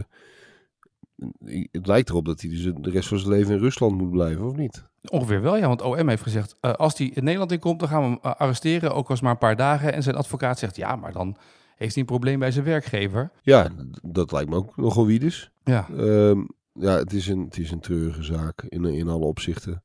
het 1.71 1.87
lijkt 1.87 2.09
erop 2.09 2.25
dat 2.25 2.41
hij 2.41 2.49
dus 2.49 2.63
de 2.63 2.89
rest 2.89 3.07
van 3.07 3.17
zijn 3.19 3.31
leven 3.31 3.53
in 3.53 3.59
Rusland 3.59 3.97
moet 3.97 4.11
blijven, 4.11 4.45
of 4.45 4.55
niet? 4.55 4.83
Ongeveer 5.09 5.41
wel, 5.41 5.57
ja, 5.57 5.67
want 5.67 5.81
OM 5.81 6.09
heeft 6.09 6.21
gezegd, 6.23 6.55
eh, 6.61 6.73
als 6.73 6.97
hij 6.97 7.07
in 7.07 7.23
Nederland 7.23 7.51
in 7.51 7.59
komt, 7.59 7.79
dan 7.79 7.89
gaan 7.89 8.01
we 8.01 8.07
hem 8.07 8.17
eh, 8.21 8.35
arresteren, 8.35 8.89
ook 8.93 8.95
al 9.07 9.13
is 9.13 9.13
het 9.13 9.21
maar 9.21 9.31
een 9.31 9.37
paar 9.37 9.55
dagen. 9.55 9.93
En 9.93 10.03
zijn 10.03 10.15
advocaat 10.15 10.59
zegt, 10.59 10.75
ja, 10.75 10.95
maar 10.95 11.11
dan 11.11 11.37
heeft 11.75 11.93
hij 11.93 12.01
een 12.03 12.09
probleem 12.09 12.39
bij 12.39 12.51
zijn 12.51 12.65
werkgever. 12.65 13.31
Ja, 13.41 13.67
dat 14.01 14.31
lijkt 14.31 14.49
me 14.49 14.55
ook 14.55 14.77
nogal 14.77 15.05
wiedes. 15.05 15.51
Ja, 15.63 15.87
Ehm 15.97 16.39
ja, 16.73 16.91
het 16.97 17.13
is, 17.13 17.27
een, 17.27 17.39
het 17.43 17.57
is 17.57 17.71
een 17.71 17.79
treurige 17.79 18.23
zaak 18.23 18.61
in, 18.69 18.85
in 18.85 19.07
alle 19.07 19.25
opzichten. 19.25 19.83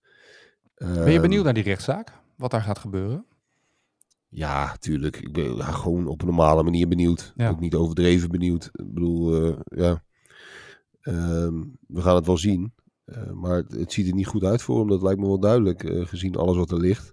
ben 0.74 0.94
je 1.04 1.10
Ehm, 1.10 1.20
benieuwd 1.20 1.44
naar 1.44 1.54
die 1.54 1.62
rechtszaak? 1.62 2.12
Wat 2.42 2.50
daar 2.50 2.62
gaat 2.62 2.78
gebeuren? 2.78 3.24
Ja, 4.28 4.76
tuurlijk. 4.76 5.16
Ik 5.16 5.32
ben 5.32 5.56
ja, 5.56 5.64
gewoon 5.64 6.06
op 6.06 6.20
een 6.20 6.26
normale 6.26 6.62
manier 6.62 6.88
benieuwd. 6.88 7.32
Ja. 7.36 7.48
Ook 7.50 7.60
niet 7.60 7.74
overdreven 7.74 8.30
benieuwd. 8.30 8.70
Ik 8.72 8.94
bedoel, 8.94 9.44
eh, 9.44 9.58
ja. 9.64 10.02
Ehm, 11.00 11.62
we 11.86 12.00
gaan 12.00 12.14
het 12.14 12.26
wel 12.26 12.36
zien. 12.38 12.74
Eh, 13.04 13.30
maar 13.30 13.56
het, 13.56 13.72
het 13.72 13.92
ziet 13.92 14.08
er 14.08 14.14
niet 14.14 14.26
goed 14.26 14.44
uit 14.44 14.62
voor 14.62 14.78
hem. 14.78 14.88
Dat 14.88 15.02
lijkt 15.02 15.20
me 15.20 15.26
wel 15.26 15.40
duidelijk. 15.40 15.84
eh, 15.84 16.06
gezien 16.06 16.36
alles 16.36 16.56
wat 16.56 16.70
er 16.70 16.80
ligt. 16.80 17.12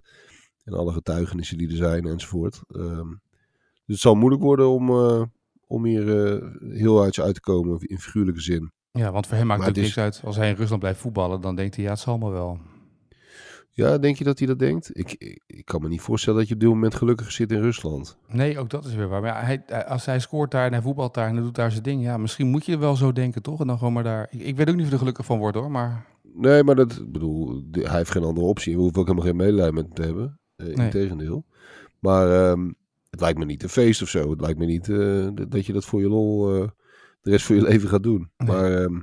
En 0.64 0.72
alle 0.72 0.92
getuigenissen 0.92 1.58
die 1.58 1.68
er 1.68 1.76
zijn 1.76 2.06
enzovoort. 2.06 2.60
Ehm, 2.68 3.08
dus 3.84 3.96
het 3.96 3.98
zal 3.98 4.14
moeilijk 4.14 4.42
worden 4.42 4.68
om, 4.68 4.90
om 5.66 5.84
hier 5.84 6.04
heel 6.60 7.02
uit 7.02 7.18
uit 7.18 7.34
te 7.34 7.40
komen. 7.40 7.80
In 7.80 7.98
figuurlijke 7.98 8.40
zin. 8.40 8.72
Ja, 8.92 9.12
want 9.12 9.26
voor 9.26 9.36
hem 9.36 9.46
maakt 9.46 9.58
Maar 9.58 9.68
het 9.68 9.76
het 9.76 9.84
niks 9.84 9.98
uit. 9.98 10.22
Als 10.24 10.36
hij 10.36 10.48
in 10.48 10.54
Rusland 10.54 10.80
blijft 10.80 11.00
voetballen, 11.00 11.40
dan 11.40 11.56
denkt 11.56 11.74
hij, 11.74 11.84
ja, 11.84 11.90
het 11.90 12.00
zal 12.00 12.18
maar 12.18 12.32
wel. 12.32 12.58
Ja, 13.72 13.98
denk 13.98 14.16
je 14.16 14.24
dat 14.24 14.38
hij 14.38 14.46
dat 14.48 14.58
denkt? 14.58 14.90
Ik, 14.98 15.14
ik, 15.18 15.40
ik 15.46 15.64
kan 15.64 15.82
me 15.82 15.88
niet 15.88 16.00
voorstellen 16.00 16.38
dat 16.38 16.48
je 16.48 16.54
op 16.54 16.60
dit 16.60 16.68
moment 16.68 16.94
gelukkig 16.94 17.32
zit 17.32 17.52
in 17.52 17.60
Rusland. 17.60 18.16
Nee, 18.28 18.58
ook 18.58 18.70
dat 18.70 18.84
is 18.84 18.94
weer 18.94 19.08
waar. 19.08 19.20
Maar 19.20 19.30
ja, 19.30 19.40
hij, 19.66 19.84
als 19.86 20.04
hij 20.06 20.20
scoort 20.20 20.50
daar 20.50 20.66
en 20.66 20.72
hij 20.72 20.82
voetbalt 20.82 21.14
daar 21.14 21.28
en 21.28 21.34
hij 21.34 21.42
doet 21.42 21.54
daar 21.54 21.70
zijn 21.70 21.82
ding, 21.82 22.02
ja, 22.02 22.16
misschien 22.16 22.46
moet 22.48 22.66
je 22.66 22.78
wel 22.78 22.96
zo 22.96 23.12
denken, 23.12 23.42
toch? 23.42 23.60
En 23.60 23.66
dan 23.66 23.78
gewoon 23.78 23.92
maar 23.92 24.02
daar. 24.02 24.26
Ik, 24.30 24.40
ik 24.40 24.56
weet 24.56 24.68
ook 24.68 24.74
niet 24.74 24.82
of 24.84 24.84
hij 24.84 24.92
er 24.92 24.98
gelukkig 24.98 25.24
van 25.26 25.38
wordt, 25.38 25.56
hoor. 25.56 25.70
Maar 25.70 26.06
Nee, 26.34 26.64
maar 26.64 26.74
dat, 26.74 27.12
bedoel, 27.12 27.62
hij 27.72 27.96
heeft 27.96 28.10
geen 28.10 28.24
andere 28.24 28.46
optie. 28.46 28.74
We 28.76 28.80
hoeven 28.80 29.00
ook 29.00 29.06
helemaal 29.06 29.26
geen 29.28 29.36
medelijden 29.36 29.74
met 29.74 29.84
hem 29.84 29.94
te 29.94 30.02
hebben. 30.02 30.38
Uh, 30.56 30.66
Nee. 30.76 30.84
Integendeel. 30.86 31.44
Maar 31.98 32.50
ehm, 32.50 32.70
het 33.10 33.20
lijkt 33.20 33.38
me 33.38 33.44
niet 33.44 33.62
een 33.62 33.68
feest 33.68 34.02
of 34.02 34.08
zo. 34.08 34.30
Het 34.30 34.40
lijkt 34.40 34.58
me 34.58 34.64
niet 34.66 34.88
eh, 34.88 35.26
d- 35.26 35.50
dat 35.52 35.66
je 35.66 35.72
dat 35.72 35.84
voor 35.84 36.00
je 36.00 36.08
lol 36.08 36.54
eh, 36.62 36.68
de 37.20 37.30
rest 37.30 37.46
van 37.46 37.56
je 37.56 37.62
leven 37.70 37.88
gaat 37.88 38.02
doen. 38.02 38.30
Nee. 38.36 38.48
Maar 38.48 38.72
ehm, 38.82 39.00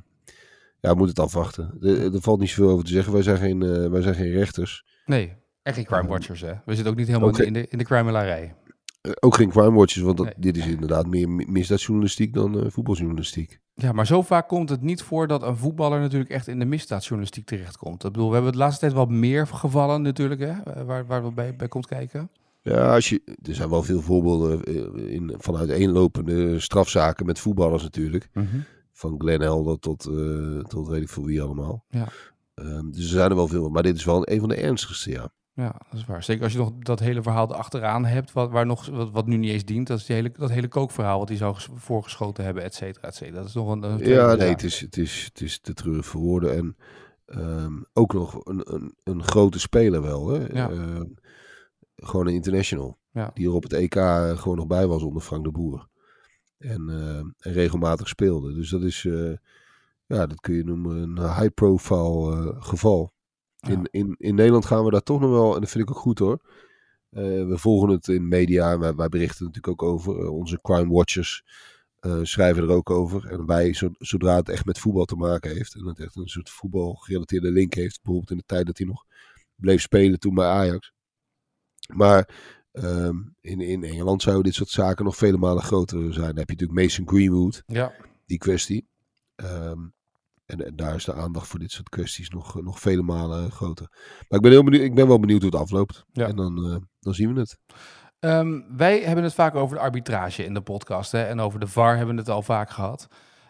ja, 0.88 0.94
we 0.94 0.98
moeten 1.00 1.24
het 1.24 1.34
afwachten. 1.34 1.78
Er, 1.82 2.14
er 2.14 2.22
valt 2.22 2.40
niet 2.40 2.50
zoveel 2.50 2.70
over 2.72 2.86
te 2.86 2.92
zeggen. 2.92 3.14
Wij 3.14 3.22
zijn 3.22 3.38
geen, 3.38 3.62
eh, 3.62 3.90
wij 3.90 4.02
zijn 4.02 4.16
geen 4.16 4.32
rechters. 4.32 4.86
nee, 5.06 5.34
echt 5.64 5.76
geen 5.76 5.86
crime 5.86 6.08
watchers, 6.08 6.42
hè? 6.42 6.54
We 6.66 6.74
zitten 6.76 6.92
ook 6.92 6.98
niet 6.98 7.08
helemaal 7.08 7.40
in, 7.40 7.54
de, 7.54 7.68
in 7.68 7.78
de 7.78 7.84
crimelarij. 7.84 8.56
Eh, 9.02 9.12
ook 9.20 9.36
geen 9.36 9.50
crime 9.50 9.72
watchers, 9.72 10.06
want 10.06 10.18
dat, 10.18 10.26
Nee. 10.26 10.36
dit 10.38 10.58
is 10.58 10.68
inderdaad 10.68 11.08
meer 11.08 11.30
mi- 11.30 11.46
misdaadjournalistiek 11.50 12.34
dan 12.34 12.60
eh, 12.60 12.66
voetbaljournalistiek. 12.70 13.60
Ja, 13.74 13.92
maar 13.92 14.06
zo 14.08 14.22
vaak 14.22 14.48
komt 14.48 14.70
het 14.70 14.82
niet 14.82 15.02
voor 15.02 15.28
dat 15.28 15.44
een 15.44 15.58
voetballer 15.58 16.00
natuurlijk 16.00 16.30
echt 16.32 16.48
in 16.48 16.60
de 16.60 16.66
misdaadjournalistiek 16.66 17.46
terechtkomt. 17.46 18.04
Ik 18.04 18.12
bedoel, 18.12 18.28
we 18.28 18.34
hebben 18.34 18.52
de 18.52 18.58
laatste 18.58 18.80
tijd 18.80 18.94
wat 18.94 19.10
meer 19.10 19.48
gevallen 19.48 20.02
natuurlijk, 20.02 20.42
hè? 20.42 20.84
Waar, 20.86 21.06
waar 21.06 21.24
we 21.24 21.32
bij, 21.32 21.56
bij 21.56 21.68
komt 21.68 21.88
kijken. 21.88 22.30
Ja, 22.62 22.94
als 22.94 23.10
je, 23.10 23.22
er 23.44 23.56
zijn 23.56 23.70
wel 23.70 23.84
veel 23.84 24.02
voorbeelden 24.02 24.64
in, 25.10 25.34
van 25.38 25.58
uiteenlopende 25.58 26.60
strafzaken 26.60 27.26
met 27.26 27.40
voetballers 27.40 27.84
natuurlijk. 27.84 28.30
Van 28.98 29.16
Glenn 29.18 29.42
Helder 29.42 29.80
tot, 29.80 30.06
eh, 30.06 30.60
tot 30.60 30.88
weet 30.88 31.02
ik 31.02 31.10
veel 31.10 31.26
wie 31.26 31.42
allemaal. 31.42 31.86
Ja. 31.90 32.08
Ehm, 32.54 32.90
dus 32.92 33.04
er 33.04 33.10
zijn 33.10 33.30
er 33.30 33.36
wel 33.36 33.48
veel. 33.48 33.70
Maar 33.70 33.84
dit 33.84 33.96
is 33.96 34.06
wel 34.06 34.30
een 34.30 34.40
van 34.40 34.50
de 34.50 34.56
ernstigste, 34.56 35.10
ja. 35.12 35.30
Ja, 35.54 35.76
dat 35.90 36.00
is 36.00 36.06
waar. 36.06 36.24
Zeker 36.24 36.44
als 36.44 36.52
je 36.52 36.58
nog 36.58 36.72
dat 36.80 37.00
hele 37.00 37.22
verhaal 37.22 37.50
erachteraan 37.54 38.06
hebt, 38.06 38.32
wat, 38.32 38.52
waar 38.52 38.66
nog, 38.66 38.86
wat, 38.90 39.12
wat 39.12 39.28
nu 39.28 39.38
niet 39.38 39.52
eens 39.52 39.66
dient. 39.66 39.88
Dat 39.88 39.98
is 39.98 40.06
die 40.06 40.16
hele, 40.16 40.32
dat 40.38 40.50
hele 40.50 40.68
kookverhaal 40.68 41.20
wat 41.20 41.28
hij 41.28 41.38
zou 41.38 41.56
ges- 41.56 41.70
voorgeschoten 41.76 42.44
hebben, 42.44 42.64
et 42.64 42.74
cetera, 42.76 43.08
et 43.08 43.16
cetera. 43.16 43.38
Dat 43.38 43.48
is 43.48 43.54
nog 43.54 43.70
een... 43.72 43.98
Ja, 43.98 44.36
nee, 44.36 44.50
het 44.50 44.64
is, 44.64 44.80
het, 44.80 44.98
is, 44.98 45.26
het 45.26 45.42
is 45.42 45.60
te 45.60 45.74
treurig 45.74 46.06
voor 46.06 46.22
woorden. 46.22 46.56
En 46.56 46.76
ehm, 47.26 47.74
ook 47.94 48.14
nog 48.14 48.46
een, 48.46 48.74
een, 48.74 48.96
een 49.04 49.24
grote 49.24 49.60
speler 49.60 50.02
wel. 50.02 50.28
Hè? 50.28 50.46
Ja. 50.54 50.70
Ehm, 50.70 51.06
gewoon 51.96 52.28
een 52.28 52.34
international. 52.34 52.98
Ja. 53.12 53.32
Die 53.34 53.48
er 53.48 53.54
op 53.54 53.64
het 53.64 53.74
EK 53.74 53.94
gewoon 54.40 54.58
nog 54.58 54.68
bij 54.68 54.88
was 54.88 55.04
onder 55.04 55.22
Frank 55.22 55.44
de 55.44 55.52
Boer. 55.52 55.88
En, 56.58 56.90
ehm, 56.90 57.26
en 57.40 57.54
regelmatig 57.54 58.08
speelde. 58.08 58.54
Dus 58.54 58.70
dat 58.70 58.82
is, 58.84 59.06
eh, 59.06 59.32
ja, 60.06 60.26
dat 60.28 60.40
kun 60.40 60.56
je 60.56 60.64
noemen 60.64 60.98
een 60.98 61.18
high-profile 61.40 62.50
eh, 62.52 62.64
geval. 62.64 63.12
In, 63.60 63.80
Ja. 63.80 63.88
in, 63.92 64.16
in 64.18 64.36
Nederland 64.36 64.66
gaan 64.66 64.86
we 64.86 64.92
daar 64.92 65.02
toch 65.04 65.20
nog 65.20 65.30
wel, 65.30 65.56
en 65.56 65.62
dat 65.62 65.70
vind 65.70 65.84
ik 65.84 65.96
ook 65.96 66.02
goed 66.02 66.20
hoor. 66.20 66.40
Eh, 67.10 67.24
we 67.24 67.58
volgen 67.58 67.90
het 67.90 68.08
in 68.08 68.28
media 68.28 68.72
en 68.72 68.80
wij, 68.80 68.96
wij 68.96 69.10
berichten 69.10 69.46
natuurlijk 69.46 69.82
ook 69.82 69.90
over 69.90 70.20
eh, 70.20 70.34
onze 70.34 70.60
crime 70.62 70.94
watchers. 70.94 71.44
eh, 71.98 72.20
schrijven 72.24 72.64
er 72.64 72.70
ook 72.70 72.90
over. 72.90 73.26
En 73.32 73.46
wij, 73.46 73.74
zo- 73.74 73.92
zodra 73.98 74.36
het 74.36 74.50
echt 74.50 74.66
met 74.66 74.80
voetbal 74.80 75.06
te 75.06 75.16
maken 75.16 75.52
heeft. 75.56 75.76
En 75.76 75.86
het 75.86 76.00
echt 76.00 76.16
een 76.16 76.28
soort 76.28 76.50
voetbalgerelateerde 76.50 77.52
link 77.52 77.74
heeft. 77.74 77.96
Bijvoorbeeld 78.02 78.32
in 78.32 78.38
de 78.38 78.44
tijd 78.46 78.66
dat 78.66 78.78
hij 78.78 78.88
nog 78.88 79.06
bleef 79.56 79.82
spelen 79.82 80.20
toen 80.20 80.34
bij 80.36 80.46
Ajax. 80.48 80.92
Maar 81.94 82.30
ehm, 82.84 83.16
in, 83.42 83.62
in 83.62 83.84
Engeland 83.84 84.22
zouden 84.22 84.44
dit 84.46 84.54
soort 84.54 84.70
zaken 84.70 85.06
nog 85.06 85.16
vele 85.16 85.38
malen 85.38 85.64
groter 85.64 86.14
zijn. 86.14 86.28
Dan 86.28 86.38
heb 86.38 86.50
je 86.50 86.56
natuurlijk 86.56 86.80
Mason 86.80 87.08
Greenwood, 87.08 87.64
Ja. 87.66 87.92
die 88.26 88.38
kwestie. 88.38 88.88
Ehm, 89.36 89.80
en, 90.46 90.66
en 90.66 90.76
daar 90.76 90.96
is 90.96 91.06
de 91.06 91.14
aandacht 91.14 91.48
voor 91.48 91.60
dit 91.60 91.72
soort 91.72 91.90
kwesties 91.90 92.30
nog, 92.30 92.62
nog 92.62 92.80
vele 92.80 93.02
malen 93.02 93.52
groter. 93.52 93.88
Maar 94.28 94.38
ik 94.40 94.42
ben, 94.42 94.52
heel 94.52 94.64
benieuwd, 94.64 94.84
ik 94.84 94.96
ben 94.96 95.08
wel 95.08 95.20
benieuwd 95.20 95.42
hoe 95.42 95.52
het 95.52 95.60
afloopt. 95.60 96.06
Ja. 96.12 96.28
En 96.28 96.36
dan, 96.36 96.66
eh, 96.72 96.76
dan 97.00 97.14
zien 97.14 97.34
we 97.34 97.40
het. 97.40 97.58
Ehm, 98.20 98.62
wij 98.78 99.00
hebben 99.02 99.24
het 99.24 99.34
vaak 99.34 99.56
over 99.56 99.76
de 99.76 99.82
arbitrage 99.82 100.44
in 100.44 100.54
de 100.54 100.62
podcast. 100.62 101.12
Hè, 101.12 101.24
en 101.24 101.40
over 101.40 101.60
de 101.60 101.68
VAR 101.68 101.98
hebben 101.98 102.16
we 102.16 102.22
het 102.22 102.30
al 102.30 102.42
vaak 102.42 102.70
gehad. 102.70 103.08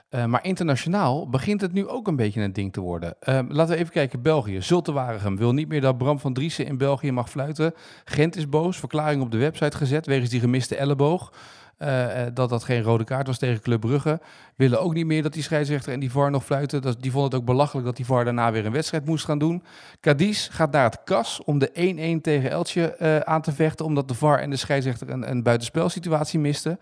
Eh, 0.09 0.25
maar 0.25 0.43
internationaal 0.45 1.29
begint 1.29 1.61
het 1.61 1.73
nu 1.73 1.87
ook 1.87 2.07
een 2.07 2.15
beetje 2.15 2.41
een 2.41 2.53
ding 2.53 2.73
te 2.73 2.81
worden. 2.81 3.15
Ehm, 3.19 3.45
laten 3.49 3.73
we 3.73 3.79
even 3.79 3.93
kijken. 3.93 4.21
België. 4.21 4.61
Zulte 4.61 4.91
Waregem 4.91 5.37
wil 5.37 5.53
niet 5.53 5.67
meer 5.67 5.81
dat 5.81 5.97
Bram 5.97 6.19
van 6.19 6.33
Driessen 6.33 6.65
in 6.65 6.77
België 6.77 7.11
mag 7.11 7.29
fluiten. 7.29 7.73
Gent 8.05 8.35
is 8.35 8.49
boos. 8.49 8.77
Verklaring 8.77 9.21
op 9.21 9.31
de 9.31 9.37
website 9.37 9.77
gezet 9.77 10.05
wegens 10.05 10.29
die 10.29 10.39
gemiste 10.39 10.75
elleboog. 10.75 11.33
Eh, 11.77 12.25
eh, 12.25 12.33
dat 12.33 12.49
dat 12.49 12.63
geen 12.63 12.81
rode 12.81 13.03
kaart 13.03 13.27
was 13.27 13.37
tegen 13.37 13.61
Club 13.61 13.79
Brugge. 13.79 14.19
Willen 14.55 14.81
ook 14.81 14.93
niet 14.93 15.05
meer 15.05 15.23
dat 15.23 15.33
die 15.33 15.43
scheidsrechter 15.43 15.93
en 15.93 15.99
die 15.99 16.11
VAR 16.11 16.31
nog 16.31 16.45
fluiten. 16.45 16.81
Dat, 16.81 17.01
die 17.01 17.11
vonden 17.11 17.29
het 17.29 17.39
ook 17.39 17.45
belachelijk 17.45 17.85
dat 17.85 17.95
die 17.95 18.05
VAR 18.05 18.23
daarna 18.23 18.51
weer 18.51 18.65
een 18.65 18.71
wedstrijd 18.71 19.05
moest 19.05 19.25
gaan 19.25 19.39
doen. 19.39 19.63
Cadiz 19.99 20.47
gaat 20.51 20.71
naar 20.71 20.83
het 20.83 21.03
kas 21.03 21.43
om 21.43 21.59
de 21.59 22.17
1-1 22.17 22.21
tegen 22.21 22.49
Eltje 22.49 23.25
aan 23.25 23.41
te 23.41 23.51
vechten. 23.51 23.85
Omdat 23.85 24.07
de 24.07 24.13
VAR 24.13 24.39
en 24.39 24.49
de 24.49 24.55
scheidsrechter 24.55 25.09
een, 25.09 25.29
een 25.29 25.43
buitenspelsituatie 25.43 26.39
misten. 26.39 26.79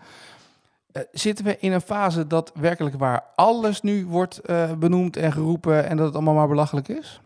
Eh, 0.96 1.02
zitten 1.12 1.44
we 1.44 1.56
in 1.58 1.72
een 1.72 1.80
fase 1.80 2.26
dat 2.26 2.52
werkelijk 2.54 2.96
waar 2.96 3.24
alles 3.34 3.80
nu 3.82 4.06
wordt 4.06 4.38
eh, 4.38 4.72
benoemd 4.74 5.16
en 5.16 5.32
geroepen 5.32 5.86
en 5.86 5.96
dat 5.96 6.06
het 6.06 6.14
allemaal 6.14 6.34
maar 6.34 6.48
belachelijk 6.48 6.88
is? 6.88 7.20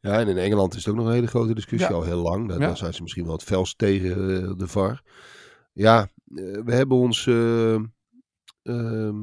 Ja, 0.00 0.18
en 0.18 0.28
in 0.28 0.36
Engeland 0.38 0.74
is 0.74 0.84
het 0.84 0.88
ook 0.88 0.98
nog 1.00 1.06
een 1.06 1.12
hele 1.14 1.26
grote 1.26 1.54
discussie, 1.54 1.88
Ja. 1.90 1.94
al 1.96 2.02
heel 2.02 2.22
lang. 2.22 2.48
Daar, 2.48 2.60
Ja. 2.60 2.66
daar 2.66 2.76
zijn 2.76 2.94
ze 2.94 3.02
misschien 3.02 3.24
wel 3.24 3.32
het 3.32 3.42
felst 3.42 3.78
tegen 3.78 4.10
eh, 4.42 4.52
de 4.56 4.66
VAR. 4.66 5.02
Ja, 5.72 6.08
we 6.64 6.72
hebben 6.74 6.96
ons 6.96 7.26
eh, 7.26 7.74
ehm, 8.62 9.16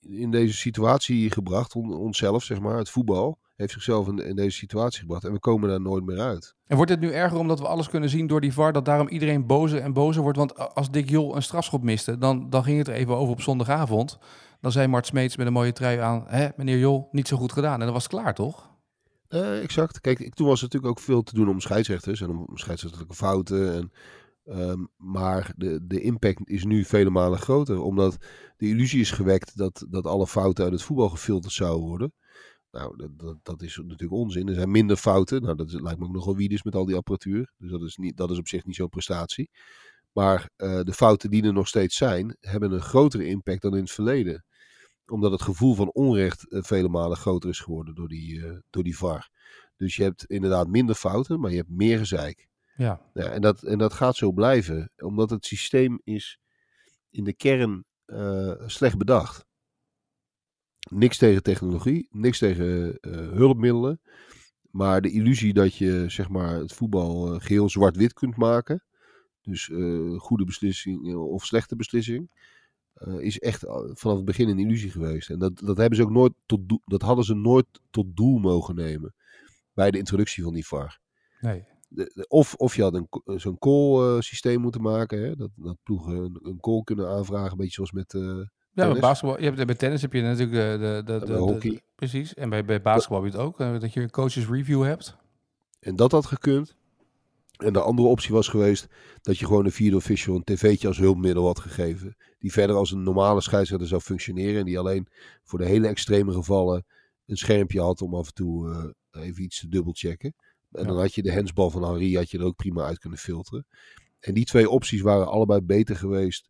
in 0.00 0.30
deze 0.30 0.54
situatie 0.56 1.30
gebracht, 1.30 1.74
on- 1.74 1.94
onszelf 1.94 2.42
zeg 2.44 2.60
maar, 2.60 2.76
het 2.78 2.90
voetbal 2.90 3.38
heeft 3.58 3.72
zichzelf 3.72 4.08
in, 4.08 4.18
in 4.18 4.36
deze 4.36 4.56
situatie 4.56 5.00
gebracht 5.00 5.24
en 5.24 5.32
we 5.32 5.38
komen 5.38 5.68
daar 5.68 5.80
nooit 5.80 6.04
meer 6.04 6.20
uit. 6.20 6.54
En 6.66 6.76
wordt 6.76 6.90
het 6.90 7.00
nu 7.00 7.10
erger 7.10 7.38
omdat 7.38 7.58
we 7.58 7.66
alles 7.66 7.88
kunnen 7.88 8.08
zien 8.08 8.26
door 8.26 8.40
die 8.40 8.52
VAR, 8.52 8.72
dat 8.72 8.84
daarom 8.84 9.08
iedereen 9.08 9.46
bozer 9.46 9.80
en 9.80 9.92
bozer 9.92 10.22
wordt? 10.22 10.38
Want 10.38 10.74
als 10.74 10.90
Dick 10.90 11.08
Jol 11.08 11.36
een 11.36 11.42
strafschop 11.42 11.82
miste, 11.82 12.18
dan, 12.18 12.50
dan 12.50 12.64
ging 12.64 12.78
het 12.78 12.88
er 12.88 12.94
even 12.94 13.16
over 13.16 13.32
op 13.32 13.40
zondagavond. 13.40 14.18
Dan 14.60 14.72
zei 14.72 14.86
Mart 14.86 15.06
Smeets 15.06 15.36
met 15.36 15.46
een 15.46 15.52
mooie 15.52 15.72
trui 15.72 15.98
aan, 15.98 16.24
hè, 16.26 16.48
meneer 16.56 16.78
Jol, 16.78 17.08
niet 17.10 17.28
zo 17.28 17.36
goed 17.36 17.52
gedaan. 17.52 17.78
En 17.78 17.84
dan 17.84 17.92
was 17.92 18.02
het 18.02 18.12
klaar, 18.12 18.34
toch? 18.34 18.70
Eh, 19.28 19.62
exact. 19.62 20.00
Kijk, 20.00 20.18
ik, 20.18 20.34
toen 20.34 20.46
was 20.46 20.58
er 20.58 20.64
natuurlijk 20.64 20.92
ook 20.92 21.04
veel 21.04 21.22
te 21.22 21.34
doen 21.34 21.48
om 21.48 21.60
scheidsrechters 21.60 22.20
en 22.20 22.30
om 22.30 22.48
scheidsrechtelijke 22.54 23.14
fouten. 23.14 23.74
En, 23.74 23.92
ehm, 24.44 24.84
maar 24.96 25.52
de, 25.56 25.86
de 25.86 26.00
impact 26.00 26.48
is 26.48 26.64
nu 26.64 26.84
vele 26.84 27.10
malen 27.10 27.38
groter, 27.38 27.80
omdat 27.80 28.16
de 28.56 28.68
illusie 28.68 29.00
is 29.00 29.10
gewekt 29.10 29.56
dat, 29.56 29.86
dat 29.88 30.06
alle 30.06 30.26
fouten 30.26 30.64
uit 30.64 30.72
het 30.72 30.82
voetbal 30.82 31.08
gefilterd 31.08 31.52
zouden 31.52 31.86
worden. 31.86 32.12
Nou, 32.70 32.96
dat, 32.96 33.18
dat, 33.18 33.36
dat 33.42 33.62
is 33.62 33.76
natuurlijk 33.76 34.12
onzin. 34.12 34.48
Er 34.48 34.54
zijn 34.54 34.70
minder 34.70 34.96
fouten. 34.96 35.42
Nou, 35.42 35.56
dat 35.56 35.68
is- 35.68 35.80
lijkt 35.80 35.98
me 35.98 36.04
ook 36.06 36.12
nogal 36.12 36.36
wie 36.36 36.48
is 36.48 36.62
met 36.62 36.74
al 36.74 36.84
die 36.86 36.96
apparatuur. 36.96 37.52
Dus 37.58 37.70
dat 37.70 37.82
is, 37.82 37.96
niet, 37.96 38.16
dat 38.16 38.30
is 38.30 38.38
op 38.38 38.48
zich 38.48 38.64
niet 38.64 38.74
zo'n 38.74 38.88
prestatie. 38.88 39.50
Maar 40.12 40.50
eh, 40.56 40.80
de 40.80 40.92
fouten 40.92 41.30
die 41.30 41.42
er 41.44 41.52
nog 41.52 41.68
steeds 41.68 41.96
zijn, 41.96 42.36
hebben 42.40 42.72
een 42.72 42.80
grotere 42.80 43.26
impact 43.26 43.62
dan 43.62 43.74
in 43.74 43.80
het 43.82 43.90
verleden. 43.90 44.44
Omdat 45.06 45.32
het 45.32 45.42
gevoel 45.42 45.74
van 45.74 45.90
onrecht 45.92 46.48
eh, 46.50 46.62
vele 46.62 46.88
malen 46.88 47.16
groter 47.16 47.50
is 47.50 47.60
geworden 47.60 47.94
door 47.94 48.08
die, 48.08 48.46
eh, 48.46 48.56
door 48.70 48.82
die 48.82 48.96
VAR. 48.96 49.28
Dus 49.76 49.96
je 49.96 50.02
hebt 50.02 50.24
inderdaad 50.24 50.68
minder 50.68 50.94
fouten, 50.94 51.40
maar 51.40 51.50
je 51.50 51.56
hebt 51.56 51.70
meer 51.70 51.98
gezeik. 51.98 52.46
Ja. 52.76 53.00
Ja, 53.14 53.24
en, 53.24 53.40
dat, 53.40 53.62
en 53.62 53.78
dat 53.78 53.92
gaat 53.92 54.16
zo 54.16 54.32
blijven, 54.32 54.90
omdat 54.96 55.30
het 55.30 55.46
systeem 55.46 56.00
is 56.04 56.38
in 57.10 57.24
de 57.24 57.34
kern 57.34 57.84
slecht 58.66 58.98
bedacht. 58.98 59.46
Niks 60.90 61.16
tegen 61.18 61.42
technologie, 61.42 62.08
niks 62.10 62.38
tegen 62.38 62.98
eh, 63.00 63.12
hulpmiddelen. 63.12 64.00
Maar 64.70 65.00
de 65.00 65.10
illusie 65.10 65.52
dat 65.52 65.76
je 65.76 66.04
zeg 66.08 66.28
maar, 66.28 66.54
het 66.54 66.72
voetbal 66.72 67.34
eh, 67.34 67.40
geheel 67.40 67.68
zwart-wit 67.68 68.12
kunt 68.12 68.36
maken. 68.36 68.84
Dus 69.42 69.70
eh, 69.70 70.18
goede 70.18 70.44
beslissing 70.44 71.14
of 71.16 71.44
slechte 71.44 71.76
beslissing. 71.76 72.30
is 73.18 73.38
echt 73.38 73.64
vanaf 73.92 74.16
het 74.16 74.24
begin 74.24 74.48
een 74.48 74.58
illusie 74.58 74.90
geweest. 74.90 75.30
En 75.30 75.38
dat, 75.38 75.58
dat, 75.58 75.76
hebben 75.76 75.96
ze 75.98 76.04
ook 76.04 76.10
nooit 76.10 76.32
tot 76.46 76.68
doel, 76.68 76.82
dat 76.84 77.02
hadden 77.02 77.24
ze 77.24 77.34
nooit 77.34 77.66
tot 77.90 78.16
doel 78.16 78.38
mogen 78.38 78.74
nemen. 78.74 79.14
Bij 79.74 79.90
de 79.90 79.98
introductie 79.98 80.42
van 80.42 80.52
die 80.52 80.66
VAR 80.66 81.00
Nee. 81.40 81.64
de- 81.88 82.12
de- 82.14 82.28
of, 82.28 82.54
of 82.54 82.76
je 82.76 82.82
had 82.82 82.94
een, 82.94 83.08
zo'n 83.40 83.58
call 83.58 84.20
systeem 84.22 84.60
moeten 84.60 84.82
maken. 84.82 85.22
Hè? 85.22 85.36
Dat, 85.36 85.50
dat 85.56 85.76
ploegen 85.82 86.16
een, 86.16 86.38
een 86.42 86.60
call 86.60 86.82
kunnen 86.84 87.08
aanvragen. 87.08 87.50
Een 87.50 87.56
beetje 87.56 87.72
zoals 87.72 87.92
met... 87.92 88.12
Ja, 88.78 88.84
bij 88.84 89.00
Tennis. 89.00 89.00
basketbal, 89.10 89.38
je 89.38 89.44
hebt, 89.50 89.66
bij 89.66 89.74
tennis 89.74 90.02
heb 90.02 90.12
je 90.12 90.22
natuurlijk 90.22 90.52
de, 90.52 91.02
de, 91.04 91.18
de, 91.18 91.26
de, 91.26 91.32
hockey. 91.32 91.80
precies. 91.94 92.34
En 92.34 92.50
bij, 92.50 92.64
bij 92.64 92.82
basketbal 92.82 93.22
heb 93.22 93.32
je 93.32 93.38
het 93.38 93.46
ook, 93.46 93.60
eh, 93.60 93.80
dat 93.80 93.92
je 93.92 94.00
een 94.00 94.10
coaches 94.10 94.48
review 94.48 94.82
hebt. 94.84 95.16
en 95.80 95.96
dat 95.96 96.12
had 96.12 96.26
gekund. 96.26 96.76
En 97.56 97.72
de 97.72 97.80
andere 97.80 98.08
optie 98.08 98.34
was 98.34 98.48
geweest 98.48 98.86
dat 99.22 99.38
je 99.38 99.46
gewoon 99.46 99.64
een 99.64 99.72
vierde 99.72 99.96
official 99.96 100.36
een 100.36 100.44
tv'tje 100.44 100.88
als 100.88 100.98
hulpmiddel 100.98 101.46
had 101.46 101.58
gegeven. 101.58 102.16
Die 102.38 102.52
verder 102.52 102.76
als 102.76 102.90
een 102.90 103.02
normale 103.02 103.40
scheidsrechter 103.40 103.88
zou 103.88 104.00
functioneren. 104.00 104.58
En 104.60 104.64
die 104.64 104.78
alleen 104.78 105.06
voor 105.44 105.58
de 105.58 105.64
hele 105.64 105.88
extreme 105.88 106.32
gevallen 106.32 106.84
een 107.26 107.36
schermpje 107.36 107.80
had 107.80 108.02
om 108.02 108.14
af 108.14 108.26
en 108.26 108.34
toe 108.34 108.70
eh, 109.10 109.22
even 109.22 109.42
iets 109.42 109.60
te 109.60 109.68
dubbelchecken. 109.68 110.34
En 110.72 110.82
Ja. 110.82 110.88
dan 110.88 110.98
had 110.98 111.14
je 111.14 111.22
de 111.22 111.32
hensbal 111.32 111.70
van 111.70 111.82
Henri 111.82 112.16
had 112.16 112.30
je 112.30 112.38
er 112.38 112.44
ook 112.44 112.56
prima 112.56 112.82
uit 112.84 112.98
kunnen 112.98 113.18
filteren. 113.18 113.66
En 114.20 114.34
die 114.34 114.44
twee 114.44 114.70
opties 114.70 115.00
waren 115.00 115.26
allebei 115.28 115.60
beter 115.60 115.96
geweest 115.96 116.48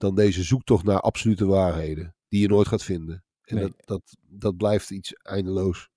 dan 0.00 0.14
deze 0.14 0.42
zoektocht 0.42 0.84
naar 0.84 1.00
absolute 1.00 1.46
waarheden. 1.46 2.14
Die 2.28 2.40
je 2.40 2.48
nooit 2.48 2.68
gaat 2.68 2.82
vinden. 2.82 3.24
En 3.44 3.56
Nee. 3.56 3.64
dat, 3.64 3.74
dat, 3.84 4.16
dat 4.28 4.56
blijft 4.56 4.90
iets 4.90 5.12
eindeloos. 5.12 5.88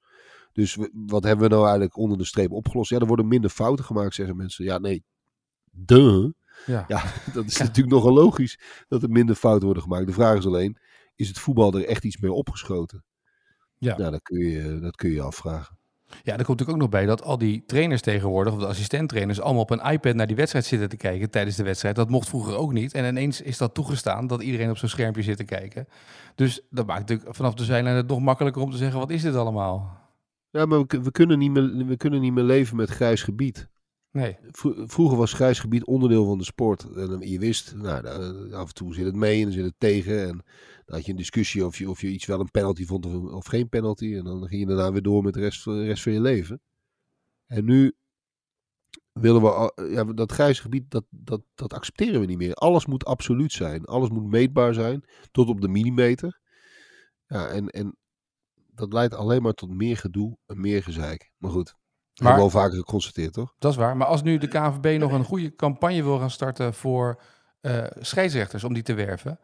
Dus 0.51 0.77
wat 0.93 1.23
hebben 1.23 1.43
we 1.43 1.51
nou 1.51 1.63
eigenlijk 1.63 1.97
onder 1.97 2.17
de 2.17 2.23
streep 2.25 2.51
opgelost? 2.51 2.89
Ja, 2.89 2.99
er 2.99 3.07
worden 3.07 3.27
minder 3.27 3.49
fouten 3.49 3.85
gemaakt, 3.85 4.15
zeggen 4.15 4.35
mensen. 4.35 4.65
Ja, 4.65 4.77
nee. 4.77 5.03
Duh. 5.71 6.31
Ja. 6.65 6.85
Ja, 6.87 7.03
dat 7.33 7.45
is 7.45 7.57
natuurlijk 7.57 7.93
nogal 7.93 8.13
logisch 8.13 8.59
dat 8.87 9.03
er 9.03 9.09
minder 9.09 9.35
fouten 9.35 9.65
worden 9.65 9.83
gemaakt. 9.83 10.07
De 10.07 10.13
vraag 10.13 10.37
is 10.37 10.45
alleen, 10.45 10.77
is 11.15 11.27
het 11.27 11.39
voetbal 11.39 11.73
er 11.73 11.85
echt 11.85 12.03
iets 12.03 12.17
mee 12.17 12.31
opgeschoten? 12.31 13.03
Ja. 13.77 13.97
Nou, 13.97 14.11
dat 14.11 14.21
kun 14.21 14.39
je, 14.39 14.79
dat 14.79 14.95
kun 14.95 15.11
je 15.11 15.21
afvragen. 15.21 15.77
Ja, 16.23 16.37
er 16.37 16.45
komt 16.45 16.59
natuurlijk 16.59 16.69
ook 16.69 16.77
nog 16.77 16.89
bij 16.89 17.05
dat 17.05 17.23
al 17.23 17.37
die 17.37 17.63
trainers 17.65 18.01
tegenwoordig, 18.01 18.53
of 18.53 18.59
de 18.59 18.67
assistenttrainers, 18.67 19.41
allemaal 19.41 19.61
op 19.61 19.69
een 19.69 19.91
iPad 19.91 20.15
naar 20.15 20.27
die 20.27 20.35
wedstrijd 20.35 20.65
zitten 20.65 20.89
te 20.89 20.97
kijken 20.97 21.29
tijdens 21.29 21.55
de 21.55 21.63
wedstrijd. 21.63 21.95
Dat 21.95 22.09
mocht 22.09 22.29
vroeger 22.29 22.55
ook 22.55 22.73
niet. 22.73 22.93
En 22.93 23.05
ineens 23.05 23.41
is 23.41 23.57
dat 23.57 23.73
toegestaan 23.73 24.27
dat 24.27 24.41
iedereen 24.41 24.69
op 24.69 24.77
zo'n 24.77 24.89
schermpje 24.89 25.21
zit 25.21 25.37
te 25.37 25.43
kijken. 25.43 25.87
Dus 26.35 26.61
dat 26.69 26.85
maakt 26.85 26.99
natuurlijk 26.99 27.35
vanaf 27.35 27.53
de 27.53 27.63
zijlijn 27.63 27.95
het 27.95 28.07
nog 28.07 28.19
makkelijker 28.19 28.61
om 28.61 28.71
te 28.71 28.77
zeggen, 28.77 28.99
wat 28.99 29.09
is 29.09 29.21
dit 29.21 29.35
allemaal? 29.35 30.01
Ja, 30.49 30.65
maar 30.65 30.79
we, 30.79 30.85
kun- 30.87 31.03
we, 31.03 31.11
kunnen 31.11 31.39
niet 31.39 31.51
meer, 31.51 31.85
we 31.85 31.97
kunnen 31.97 32.21
niet 32.21 32.33
meer 32.33 32.43
leven 32.43 32.75
met 32.75 32.89
grijs 32.89 33.23
gebied. 33.23 33.69
Nee. 34.11 34.37
Vro- 34.51 34.83
Vroeger 34.87 35.17
was 35.17 35.33
grijs 35.33 35.59
gebied 35.59 35.85
onderdeel 35.85 36.25
van 36.25 36.37
de 36.37 36.43
sport. 36.43 36.87
En 36.95 37.29
je 37.29 37.39
wist, 37.39 37.73
nou, 37.75 38.07
af 38.53 38.67
en 38.67 38.73
toe 38.73 38.93
zit 38.93 39.05
het 39.05 39.15
mee 39.15 39.37
en 39.37 39.43
dan 39.43 39.51
zit 39.51 39.65
het 39.65 39.73
tegen. 39.77 40.27
En 40.27 40.43
dan 40.85 40.95
had 40.95 41.05
je 41.05 41.11
een 41.11 41.17
discussie 41.17 41.65
of 41.65 41.77
je, 41.77 41.89
of 41.89 42.01
je 42.01 42.07
iets 42.07 42.25
wel 42.25 42.39
een 42.39 42.51
penalty 42.51 42.85
vond 42.85 43.05
of, 43.05 43.13
of 43.31 43.45
geen 43.45 43.69
penalty. 43.69 44.15
En 44.15 44.23
dan 44.23 44.47
ging 44.47 44.61
je 44.61 44.67
daarna 44.67 44.91
weer 44.91 45.01
door 45.01 45.23
met 45.23 45.33
de 45.33 45.39
rest, 45.39 45.63
de 45.63 45.83
rest 45.85 46.03
van 46.03 46.11
je 46.11 46.21
leven. 46.21 46.61
En 47.45 47.65
nu 47.65 47.93
willen 49.11 49.41
we, 49.41 49.49
al- 49.51 49.83
ja, 49.89 50.03
dat 50.03 50.31
grijs 50.31 50.59
gebied, 50.59 50.91
dat, 50.91 51.03
dat, 51.09 51.41
dat 51.55 51.73
accepteren 51.73 52.19
we 52.19 52.25
niet 52.25 52.37
meer. 52.37 52.53
Alles 52.53 52.85
moet 52.85 53.05
absoluut 53.05 53.51
zijn. 53.51 53.85
Alles 53.85 54.09
moet 54.09 54.27
meetbaar 54.27 54.73
zijn, 54.73 55.03
tot 55.31 55.47
op 55.47 55.61
de 55.61 55.67
millimeter. 55.67 56.39
Ja, 57.27 57.47
en, 57.47 57.67
en 57.67 57.97
dat 58.75 58.93
leidt 58.93 59.13
alleen 59.13 59.41
maar 59.41 59.53
tot 59.53 59.69
meer 59.69 59.97
gedoe 59.97 60.37
en 60.45 60.59
meer 60.61 60.83
gezeik. 60.83 61.31
Maar 61.37 61.51
goed, 61.51 61.65
dat 61.65 61.75
Maar- 62.23 62.27
hebben 62.33 62.51
we 62.51 62.57
al 62.57 62.63
vaker 62.63 62.77
geconstateerd, 62.77 63.33
toch? 63.33 63.55
Dat 63.59 63.71
is 63.71 63.77
waar. 63.77 63.97
Maar 63.97 64.07
als 64.07 64.23
nu 64.23 64.37
de 64.37 64.47
KNVB 64.47 64.99
nog 64.99 65.11
een 65.11 65.23
goede 65.23 65.55
campagne 65.55 66.03
wil 66.03 66.19
gaan 66.19 66.31
starten 66.31 66.73
voor 66.73 67.21
eh, 67.61 67.85
scheidsrechters 67.99 68.63
om 68.63 68.73
die 68.73 68.83
te 68.83 68.93
werven. 68.93 69.39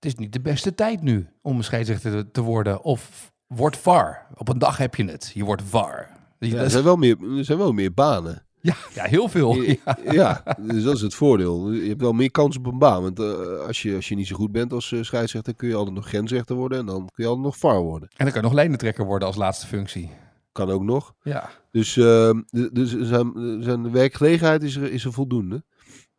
Het 0.00 0.08
is 0.12 0.14
niet 0.18 0.32
de 0.32 0.40
beste 0.40 0.74
tijd 0.74 1.02
nu 1.02 1.28
om 1.42 1.56
een 1.56 1.64
scheidsrechter 1.64 2.30
te- 2.30 2.40
worden. 2.40 2.82
Of 2.82 3.32
word 3.46 3.76
VAR. 3.76 4.26
Op 4.34 4.48
een 4.48 4.58
dag 4.58 4.76
heb 4.76 4.94
je 4.94 5.04
het. 5.04 5.30
Je 5.34 5.44
wordt 5.44 5.62
VAR. 5.62 6.08
Ja, 6.38 6.56
er, 6.62 6.70
zijn 6.70 6.84
wel 6.84 6.96
meer, 6.96 7.16
er 7.38 7.44
zijn 7.44 7.58
wel 7.58 7.72
meer 7.72 7.94
banen. 7.94 8.46
ja, 8.60 8.74
ja, 8.94 9.04
heel 9.04 9.28
veel. 9.28 9.62
Ja, 10.10 10.42
dus 10.60 10.82
dat 10.82 10.94
is 10.94 11.00
het 11.00 11.14
voordeel. 11.14 11.70
Je 11.72 11.88
hebt 11.88 12.00
wel 12.00 12.12
meer 12.12 12.30
kans 12.30 12.56
op 12.56 12.66
een 12.66 12.78
baan. 12.78 13.02
Want 13.02 13.18
eh, 13.20 13.66
als, 13.66 13.82
je, 13.82 13.94
als 13.94 14.08
je 14.08 14.14
niet 14.14 14.26
zo 14.26 14.36
goed 14.36 14.52
bent 14.52 14.72
als 14.72 14.92
eh, 14.92 15.02
scheidsrechter, 15.02 15.54
kun 15.54 15.68
je 15.68 15.74
altijd 15.74 15.94
nog 15.96 16.06
grensrechter 16.06 16.56
worden. 16.56 16.78
En 16.78 16.86
dan 16.86 16.96
kun 17.14 17.24
je 17.24 17.26
altijd 17.26 17.46
nog 17.46 17.56
VAR 17.58 17.80
worden. 17.80 18.08
En 18.08 18.24
dan 18.24 18.26
kan 18.32 18.40
je 18.42 18.46
nog 18.48 18.56
lijnentrekker 18.56 19.04
worden 19.04 19.28
als 19.28 19.36
laatste 19.36 19.66
functie. 19.66 20.10
Kan 20.52 20.70
ook 20.70 20.82
nog. 20.82 21.14
Ja. 21.22 21.50
Dus, 21.70 21.94
de- 21.94 22.70
dus 22.72 22.98
zijn, 23.00 23.32
zijn, 23.62 23.90
werkgelegenheid 23.92 24.62
is 24.62 24.76
er, 24.76 24.92
is 24.92 25.04
er 25.04 25.12
voldoende. 25.12 25.64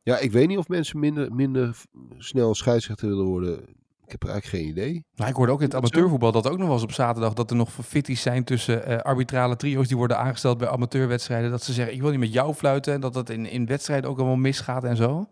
Ja, 0.04 0.18
ik 0.18 0.32
weet 0.32 0.48
niet 0.48 0.58
of 0.58 0.68
mensen 0.68 1.00
minder, 1.00 1.34
minder 1.34 1.78
snel 2.18 2.56
scheidsrechter 2.56 3.08
willen 3.08 3.26
worden. 3.26 3.60
ik 4.06 4.12
heb 4.12 4.24
eigenlijk 4.30 4.46
geen 4.64 4.68
idee. 4.72 5.06
Nou, 5.16 5.30
ik 5.30 5.36
hoorde 5.36 5.52
ook 5.52 5.60
in 5.60 5.66
het 5.66 5.76
amateurvoetbal 5.76 6.32
dat 6.32 6.48
ook 6.50 6.58
nog 6.58 6.66
wel 6.66 6.74
eens 6.76 6.84
op 6.84 6.92
zaterdag 6.92 7.34
dat 7.34 7.50
er 7.50 7.56
nog 7.56 7.72
fitties 7.86 8.22
zijn 8.22 8.44
tussen 8.44 8.86
eh, 8.86 8.98
arbitrale 8.98 9.56
trio's 9.56 9.88
die 9.88 9.98
worden 9.98 10.18
aangesteld 10.18 10.58
bij 10.58 10.68
amateurwedstrijden. 10.68 11.52
Dat 11.52 11.64
ze 11.64 11.74
zeggen, 11.74 11.94
ik 11.96 12.02
wil 12.02 12.10
niet 12.10 12.20
met 12.20 12.34
jou 12.34 12.54
fluiten 12.54 12.94
en 12.94 13.02
dat 13.02 13.14
dat 13.14 13.30
in, 13.30 13.46
in 13.46 13.66
wedstrijden 13.66 14.10
ook 14.10 14.18
allemaal 14.18 14.36
misgaat 14.36 14.84
en 14.84 14.96
zo. 14.96 15.30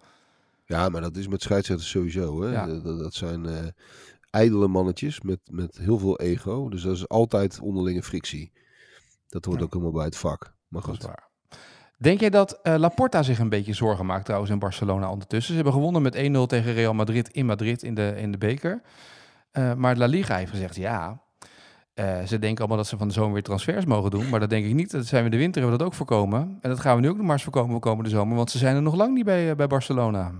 Ja, 0.65 0.89
maar 0.89 1.01
dat 1.01 1.15
is 1.17 1.27
met 1.27 1.41
scheidsrechters 1.41 1.89
sowieso. 1.89 2.41
Hè? 2.41 2.51
Ja. 2.51 2.65
Dat, 2.65 2.99
dat 2.99 3.13
zijn 3.13 3.45
eh 3.45 3.67
ijdele 4.29 4.67
mannetjes 4.67 5.21
met, 5.21 5.39
met 5.51 5.77
heel 5.77 5.97
veel 5.99 6.19
ego. 6.19 6.69
Dus 6.69 6.81
dat 6.81 6.95
is 6.95 7.07
altijd 7.07 7.59
onderlinge 7.59 8.03
frictie. 8.03 8.51
Dat 9.27 9.45
hoort 9.45 9.57
Ja. 9.57 9.63
ook 9.63 9.71
helemaal 9.73 9.93
bij 9.93 10.05
het 10.05 10.17
vak. 10.17 10.53
Maar 10.67 10.81
Dat 10.81 10.91
is 10.91 10.97
goed. 10.97 11.05
waar. 11.07 11.28
Denk 12.01 12.19
jij 12.19 12.29
dat 12.29 12.59
eh, 12.61 12.75
Laporta 12.75 13.23
zich 13.23 13.39
een 13.39 13.49
beetje 13.49 13.73
zorgen 13.73 14.05
maakt 14.05 14.25
trouwens 14.25 14.51
in 14.51 14.59
Barcelona 14.59 15.11
ondertussen? 15.11 15.49
Ze 15.49 15.55
hebben 15.55 15.73
gewonnen 15.73 16.01
met 16.01 16.15
1-0 16.15 16.19
tegen 16.47 16.73
Real 16.73 16.93
Madrid 16.93 17.29
in 17.29 17.45
Madrid 17.45 17.83
in 17.83 17.93
de, 17.93 18.13
in 18.17 18.31
de 18.31 18.37
beker. 18.37 18.81
Eh, 19.51 19.73
maar 19.73 19.97
La 19.97 20.05
Liga 20.05 20.35
heeft 20.35 20.51
gezegd, 20.51 20.75
ja, 20.75 21.21
eh, 21.93 22.23
ze 22.25 22.39
denken 22.39 22.57
allemaal 22.57 22.77
dat 22.77 22.87
ze 22.87 22.97
van 22.97 23.07
de 23.07 23.13
zomer 23.13 23.33
weer 23.33 23.43
transfers 23.43 23.85
mogen 23.85 24.11
doen. 24.11 24.29
Maar 24.29 24.39
dat 24.39 24.49
denk 24.49 24.65
ik 24.65 24.73
niet. 24.73 24.91
Dat 24.91 25.05
zijn 25.05 25.23
we 25.23 25.29
de 25.29 25.37
winter 25.37 25.61
hebben 25.61 25.77
we 25.77 25.83
dat 25.83 25.93
ook 25.93 25.97
voorkomen. 25.97 26.57
En 26.61 26.69
dat 26.69 26.79
gaan 26.79 26.95
we 26.95 27.01
nu 27.01 27.09
ook 27.09 27.15
nog 27.15 27.25
maar 27.25 27.33
eens 27.33 27.43
voorkomen 27.43 27.71
voor 27.71 27.79
komende 27.79 28.09
zomer. 28.09 28.35
Want 28.35 28.51
ze 28.51 28.57
zijn 28.57 28.75
er 28.75 28.81
nog 28.81 28.95
lang 28.95 29.13
niet 29.13 29.25
bij, 29.25 29.55
bij 29.55 29.67
Barcelona. 29.67 30.31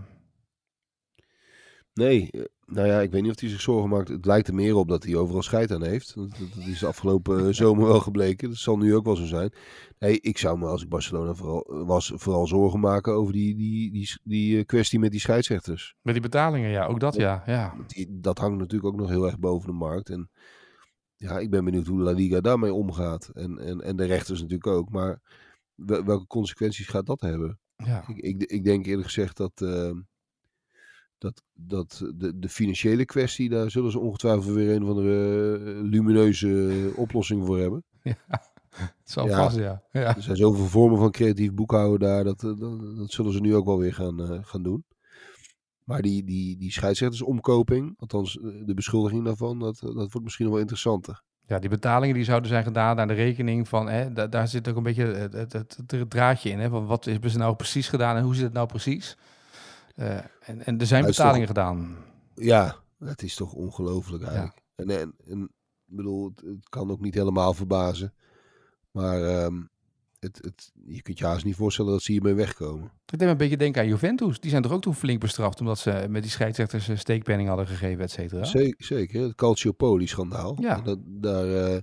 Nee, 1.93 2.30
nou 2.70 2.88
ja, 2.88 3.00
ik 3.00 3.12
weet 3.12 3.22
niet 3.22 3.32
of 3.32 3.40
hij 3.40 3.50
zich 3.50 3.62
zorgen 3.62 3.90
maakt. 3.90 4.08
Het 4.08 4.26
lijkt 4.26 4.48
er 4.48 4.54
meer 4.54 4.76
op 4.76 4.88
dat 4.88 5.04
hij 5.04 5.16
overal 5.16 5.42
scheid 5.42 5.72
aan 5.72 5.84
heeft. 5.84 6.16
Dat, 6.16 6.30
is 6.68 6.80
de 6.80 6.88
afgelopen 6.88 7.48
eh, 7.48 7.54
zomer 7.64 7.88
wel 7.88 8.00
gebleken. 8.00 8.50
Dat 8.50 8.58
zal 8.58 8.78
nu 8.78 8.96
ook 8.96 9.06
wel 9.06 9.16
zo 9.16 9.26
zijn. 9.26 9.54
Nee, 10.00 10.20
ik 10.22 10.38
zou 10.38 10.58
me 10.58 10.66
als 10.66 10.84
ik 10.84 10.90
Barcelona 10.90 11.34
vooral, 11.34 11.86
was 11.86 12.12
vooral 12.16 12.48
zorgen 12.48 12.80
maken 12.80 13.14
over 13.14 13.34
die, 13.34 13.56
die, 13.56 13.92
die, 13.92 14.20
die 14.24 14.58
eh, 14.58 14.66
kwestie 14.66 15.00
met 15.00 15.12
die 15.12 15.20
scheidsrechters. 15.20 15.96
Met 16.02 16.14
die 16.14 16.24
betalingen, 16.24 16.70
ja, 16.70 16.86
ook 16.86 17.00
dat 17.00 17.16
ja. 17.16 17.44
ja. 17.46 17.76
Die, 17.88 18.20
dat 18.20 18.38
hangt 18.38 18.58
natuurlijk 18.60 18.94
ook 18.94 19.00
nog 19.00 19.10
heel 19.10 19.26
erg 19.26 19.40
boven 19.40 19.68
de 19.68 19.76
markt. 19.76 20.10
En 20.10 20.30
ja, 21.16 21.40
ik 21.40 21.50
ben 21.50 21.66
benieuwd 21.66 21.88
hoe 21.88 22.02
La 22.02 22.12
Liga 22.12 22.42
daarmee 22.42 22.74
omgaat. 22.74 23.30
En, 23.34 23.58
en, 23.58 23.82
en 23.82 23.96
de 23.96 24.06
rechters 24.06 24.42
natuurlijk 24.42 24.68
ook. 24.68 24.90
Maar 24.90 25.22
wel- 25.76 26.04
welke 26.04 26.28
consequenties 26.28 26.88
gaat 26.88 27.06
dat 27.06 27.22
hebben? 27.22 27.60
ja. 27.76 28.04
Ik, 28.08 28.18
ik, 28.18 28.44
ik 28.44 28.64
denk 28.64 28.86
eerlijk 28.86 29.08
gezegd 29.08 29.38
dat, 29.38 29.62
eh, 29.62 29.92
dat, 31.20 31.42
dat 31.54 32.06
de, 32.16 32.40
de 32.40 32.50
financiële 32.50 33.06
kwestie, 33.06 33.50
daar 33.50 33.72
zullen 33.72 33.92
ze 33.92 34.00
ongetwijfeld 34.00 34.56
weer 34.56 34.76
een 34.76 34.84
of 34.84 34.90
andere 34.90 35.58
eh, 35.58 35.82
lumineuze 35.84 36.92
oplossing 36.96 37.46
voor 37.46 37.60
hebben. 37.60 37.84
Het 38.70 38.94
zal 39.04 39.28
Ja. 39.28 39.38
vast, 39.44 39.58
ja. 39.58 39.84
ja. 39.92 40.16
Er 40.16 40.22
zijn 40.22 40.36
zoveel 40.38 40.66
vormen 40.66 40.98
van 41.00 41.12
creatief 41.12 41.54
boekhouden 41.54 42.00
daar, 42.08 42.24
dat, 42.24 42.44
eh, 42.44 42.60
dat, 42.60 42.98
dat 42.98 43.12
zullen 43.12 43.32
ze 43.34 43.40
nu 43.42 43.56
ook 43.56 43.66
wel 43.66 43.78
weer 43.80 43.94
gaan, 43.94 44.22
eh, 44.24 44.40
gaan 44.42 44.64
doen. 44.64 44.86
Maar 45.84 46.02
die, 46.02 46.24
die, 46.24 46.58
die 46.58 46.72
scheidsrechtersomkoping, 46.72 47.94
althans 47.98 48.34
de 48.66 48.74
beschuldiging 48.74 49.24
daarvan, 49.26 49.60
dat, 49.60 49.80
dat 49.80 49.94
wordt 49.96 50.22
misschien 50.24 50.44
nog 50.46 50.54
wel 50.54 50.62
interessanter. 50.64 51.22
Ja, 51.46 51.60
die 51.60 51.70
betalingen 51.70 52.16
die 52.16 52.24
zouden 52.24 52.50
zijn 52.50 52.64
gedaan 52.64 52.96
naar 52.96 53.08
de 53.08 53.14
rekening 53.14 53.68
van, 53.68 53.88
hè, 53.90 54.14
da- 54.14 54.28
daar 54.28 54.48
zit 54.48 54.68
ook 54.70 54.76
een 54.76 54.84
beetje 54.84 55.06
het, 55.06 55.34
het, 55.34 55.54
het, 55.54 55.78
het 55.88 56.10
draadje 56.10 56.50
in. 56.50 56.60
Hè, 56.60 56.70
van 56.70 56.86
wat 56.86 57.06
hebben 57.06 57.30
ze 57.30 57.38
nou 57.38 57.56
precies 57.56 57.90
gedaan 57.90 58.16
en 58.16 58.24
hoe 58.24 58.36
zit 58.36 58.44
het 58.44 58.54
nou 58.54 58.68
precies? 58.68 59.18
Eh, 60.00 60.18
en, 60.40 60.66
en 60.66 60.80
er 60.80 60.86
zijn 60.86 61.04
toch- 61.06 61.16
betalingen 61.16 61.48
gedaan. 61.48 61.98
Ja, 62.36 62.76
het 63.00 63.24
is 63.24 63.36
toch 63.36 63.54
ongelooflijk 63.54 64.24
eigenlijk. 64.24 64.62
En, 64.76 64.90
en, 65.28 65.50
bedoel, 65.86 66.26
het, 66.30 66.42
het 66.46 66.70
kan 66.70 66.92
ook 66.92 67.00
niet 67.02 67.14
helemaal 67.14 67.54
verbazen. 67.54 68.14
Maar 68.92 69.24
ehm, 69.24 69.62
het, 70.20 70.38
het, 70.42 70.72
je 70.86 71.02
kunt 71.02 71.20
je 71.20 71.26
haast 71.26 71.46
niet 71.46 71.56
voorstellen 71.56 71.92
dat 71.92 72.02
ze 72.02 72.12
hiermee 72.12 72.34
wegkomen. 72.34 72.92
Ik 73.06 73.20
me 73.20 73.26
een 73.26 73.38
beetje 73.38 73.58
denken 73.58 73.82
aan 73.82 73.88
Juventus. 73.88 74.40
Die 74.40 74.50
zijn 74.50 74.62
toch 74.62 74.72
ook 74.72 74.82
toen 74.82 74.96
flink 74.96 75.20
bestraft 75.20 75.60
omdat 75.60 75.80
ze 75.80 76.06
met 76.10 76.22
die 76.22 76.32
scheidsrechters 76.32 76.88
een 76.88 76.98
steekpenning 76.98 77.48
hadden 77.48 77.68
gegeven, 77.68 78.04
et 78.04 78.12
cetera. 78.12 78.44
Zeker, 78.44 78.86
zeker. 78.86 79.22
Het 79.22 79.36
Calciopoli-schandaal. 79.36 80.58
Ja. 80.62 80.78
En 80.78 80.84
Dat, 80.84 81.00
daar, 81.06 81.54
eh, 81.56 81.78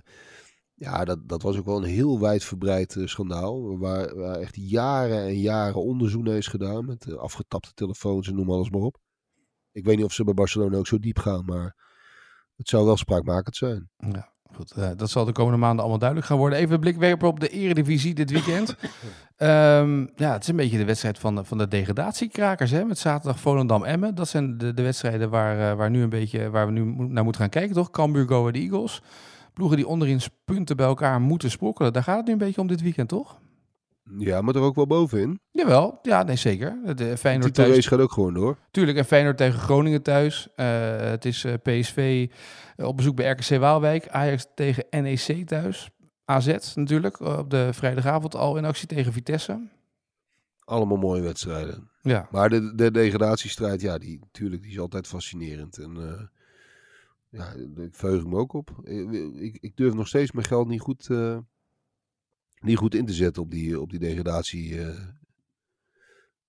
ja, 0.79 1.05
dat, 1.05 1.29
dat 1.29 1.41
was 1.41 1.57
ook 1.57 1.65
wel 1.65 1.77
een 1.77 1.89
heel 1.89 2.19
wijdverbreid 2.19 2.95
eh, 2.95 3.05
schandaal. 3.05 3.77
Waar, 3.77 4.15
waar 4.15 4.35
echt 4.35 4.55
jaren 4.55 5.21
en 5.21 5.39
jaren 5.39 5.83
onderzoek 5.83 6.23
naar 6.23 6.37
is 6.37 6.47
gedaan. 6.47 6.85
Met 6.85 7.05
eh, 7.05 7.15
afgetapte 7.15 7.73
telefoons 7.73 8.27
en 8.27 8.35
noem 8.35 8.51
alles 8.51 8.69
maar 8.69 8.81
op. 8.81 8.97
Ik 9.71 9.85
weet 9.85 9.95
niet 9.95 10.05
of 10.05 10.13
ze 10.13 10.23
bij 10.23 10.33
Barcelona 10.33 10.77
ook 10.77 10.87
zo 10.87 10.99
diep 10.99 11.19
gaan. 11.19 11.45
Maar 11.45 11.75
het 12.55 12.69
zou 12.69 12.85
wel 12.85 12.97
spraakmakend 12.97 13.55
zijn. 13.55 13.89
Ja, 13.97 14.33
goed. 14.55 14.71
eh, 14.71 14.89
dat 14.95 15.09
zal 15.09 15.25
de 15.25 15.31
komende 15.31 15.57
maanden 15.57 15.79
allemaal 15.79 15.99
duidelijk 15.99 16.29
gaan 16.29 16.37
worden. 16.37 16.59
Even 16.59 16.73
een 16.73 16.79
blik 16.79 16.97
werpen 16.97 17.27
op 17.27 17.39
de 17.39 17.49
Eredivisie 17.49 18.13
dit 18.13 18.31
weekend. 18.31 18.75
Ehm, 19.37 20.07
ja, 20.15 20.31
het 20.31 20.41
is 20.41 20.47
een 20.47 20.55
beetje 20.55 20.77
de 20.77 20.85
wedstrijd 20.85 21.19
van 21.19 21.35
de, 21.35 21.43
van 21.43 21.57
de 21.57 21.67
degradatiekrakers. 21.67 22.71
Hè? 22.71 22.83
Met 22.83 22.97
zaterdag 22.97 23.39
Volendam-Emmen. 23.39 24.15
Dat 24.15 24.27
zijn 24.27 24.57
de, 24.57 24.73
de 24.73 24.81
wedstrijden 24.81 25.29
waar, 25.29 25.75
waar, 25.77 25.89
nu 25.89 26.01
een 26.01 26.09
beetje, 26.09 26.49
waar 26.49 26.65
we 26.65 26.71
nu 26.71 26.83
naar 27.07 27.23
moeten 27.23 27.41
gaan 27.41 27.49
kijken, 27.49 27.75
toch? 27.75 27.89
Cambuur, 27.89 28.27
Go 28.27 28.39
Ahead 28.39 28.55
Eagles. 28.55 29.01
Ploegen 29.57 29.77
die 29.77 29.87
onderin 29.87 30.19
punten 30.45 30.77
bij 30.77 30.85
elkaar 30.85 31.21
moeten 31.21 31.51
sprokkelen. 31.51 31.93
Daar 31.93 32.03
gaat 32.03 32.17
het 32.17 32.25
nu 32.25 32.31
een 32.31 32.37
beetje 32.37 32.61
om 32.61 32.67
dit 32.67 32.81
weekend, 32.81 33.09
toch? 33.09 33.39
Ja, 34.17 34.41
maar 34.41 34.55
er 34.55 34.61
ook 34.61 34.75
wel 34.75 34.87
bovenin. 34.87 35.39
Jawel, 35.51 35.99
ja, 36.01 36.23
nee, 36.23 36.35
zeker. 36.35 36.77
De 36.85 36.93
De 36.93 37.17
Feyenoord 37.17 37.53
thuis. 37.53 37.87
gaat 37.87 37.99
ook 37.99 38.11
gewoon 38.11 38.33
door. 38.33 38.57
Tuurlijk, 38.71 38.97
en 38.97 39.05
Feyenoord 39.05 39.37
tegen 39.37 39.59
Groningen 39.59 40.01
thuis. 40.01 40.47
Eh, 40.55 40.99
het 40.99 41.25
is 41.25 41.43
eh, 41.43 41.53
PSV 41.63 42.27
eh, 42.75 42.85
op 42.87 42.97
bezoek 42.97 43.15
bij 43.15 43.29
RKC 43.31 43.59
Waalwijk. 43.59 44.07
Ajax 44.07 44.45
tegen 44.55 44.85
NEC 44.89 45.47
thuis. 45.47 45.89
AZ 46.25 46.75
natuurlijk, 46.75 47.19
eh, 47.19 47.37
op 47.37 47.49
de 47.49 47.69
vrijdagavond 47.73 48.35
al 48.35 48.57
in 48.57 48.65
actie 48.65 48.87
tegen 48.87 49.13
Vitesse. 49.13 49.67
Allemaal 50.65 50.97
mooie 50.97 51.21
wedstrijden. 51.21 51.89
Ja, 52.01 52.27
Maar 52.31 52.49
de, 52.49 52.75
de 52.75 52.91
degradatiestrijd, 52.91 53.81
ja, 53.81 53.97
die, 53.97 54.19
natuurlijk, 54.19 54.61
die 54.61 54.71
is 54.71 54.79
altijd 54.79 55.07
fascinerend. 55.07 55.77
En 55.77 55.97
eh, 55.97 56.21
ja, 57.29 57.55
verheug 57.91 58.21
ik 58.21 58.27
me 58.27 58.37
ook 58.37 58.53
op. 58.53 58.79
Ik, 58.83 59.11
ik, 59.35 59.57
ik 59.61 59.77
durf 59.77 59.93
nog 59.93 60.07
steeds 60.07 60.31
mijn 60.31 60.45
geld 60.45 60.67
niet 60.67 60.81
goed, 60.81 61.09
eh, 61.09 61.37
niet 62.59 62.77
goed 62.77 62.95
in 62.95 63.05
te 63.05 63.13
zetten 63.13 63.41
op 63.41 63.51
die, 63.51 63.79
op 63.79 63.89
die 63.89 63.99
degradatie. 63.99 64.79
eh, 64.81 64.97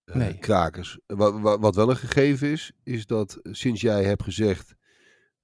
eh, 0.05 0.15
Nee. 0.17 0.39
krakers. 0.39 0.99
Wat, 1.07 1.41
wat, 1.41 1.61
wat 1.61 1.75
wel 1.75 1.91
een 1.91 1.97
gegeven 1.97 2.49
is, 2.51 2.73
is 2.83 3.07
dat 3.07 3.39
sinds 3.43 3.81
jij 3.81 4.05
hebt 4.05 4.23
gezegd 4.23 4.75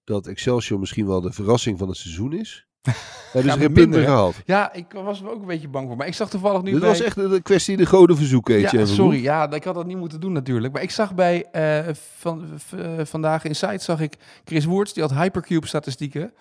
dat 0.04 0.26
Excelsior 0.26 0.78
misschien 0.78 1.06
wel 1.06 1.20
de 1.20 1.32
verrassing 1.32 1.78
van 1.78 1.88
het 1.88 1.96
seizoen 1.96 2.32
is, 2.32 2.66
hebben 3.32 3.52
ze 3.52 3.58
we 3.58 3.64
geen 3.64 3.72
minder, 3.72 4.02
gehaald. 4.02 4.36
ja 4.44 4.72
ik 4.72 4.86
was 4.92 5.20
er 5.20 5.30
ook 5.30 5.40
een 5.40 5.46
beetje 5.46 5.68
bang 5.68 5.86
voor. 5.86 5.96
Maar 5.96 6.06
ik 6.06 6.14
zag 6.14 6.30
toevallig 6.30 6.62
nu 6.62 6.70
Dit 6.70 6.80
bij... 6.80 6.88
was 6.88 7.00
echt 7.00 7.16
een 7.16 7.42
kwestie 7.42 7.76
de 7.76 7.86
goden 7.86 8.16
verzoeken, 8.16 8.60
Ja, 8.60 8.84
sorry, 8.84 9.22
ja, 9.22 9.50
ik 9.50 9.64
had 9.64 9.74
dat 9.74 9.86
niet 9.86 9.96
moeten 9.96 10.20
doen 10.20 10.32
natuurlijk. 10.32 10.72
Maar 10.72 10.82
ik 10.82 10.90
zag 10.90 11.14
bij 11.14 11.44
eh, 11.52 11.94
van, 12.16 12.44
eh, 12.78 12.88
vandaag 13.04 13.44
in 13.44 13.56
site 13.56 13.84
zag 13.84 14.00
ik 14.00 14.16
Chris 14.44 14.64
Woerts, 14.64 14.92
die 14.92 15.02
had 15.02 15.12
Hypercube 15.14 15.66
statistieken. 15.66 16.32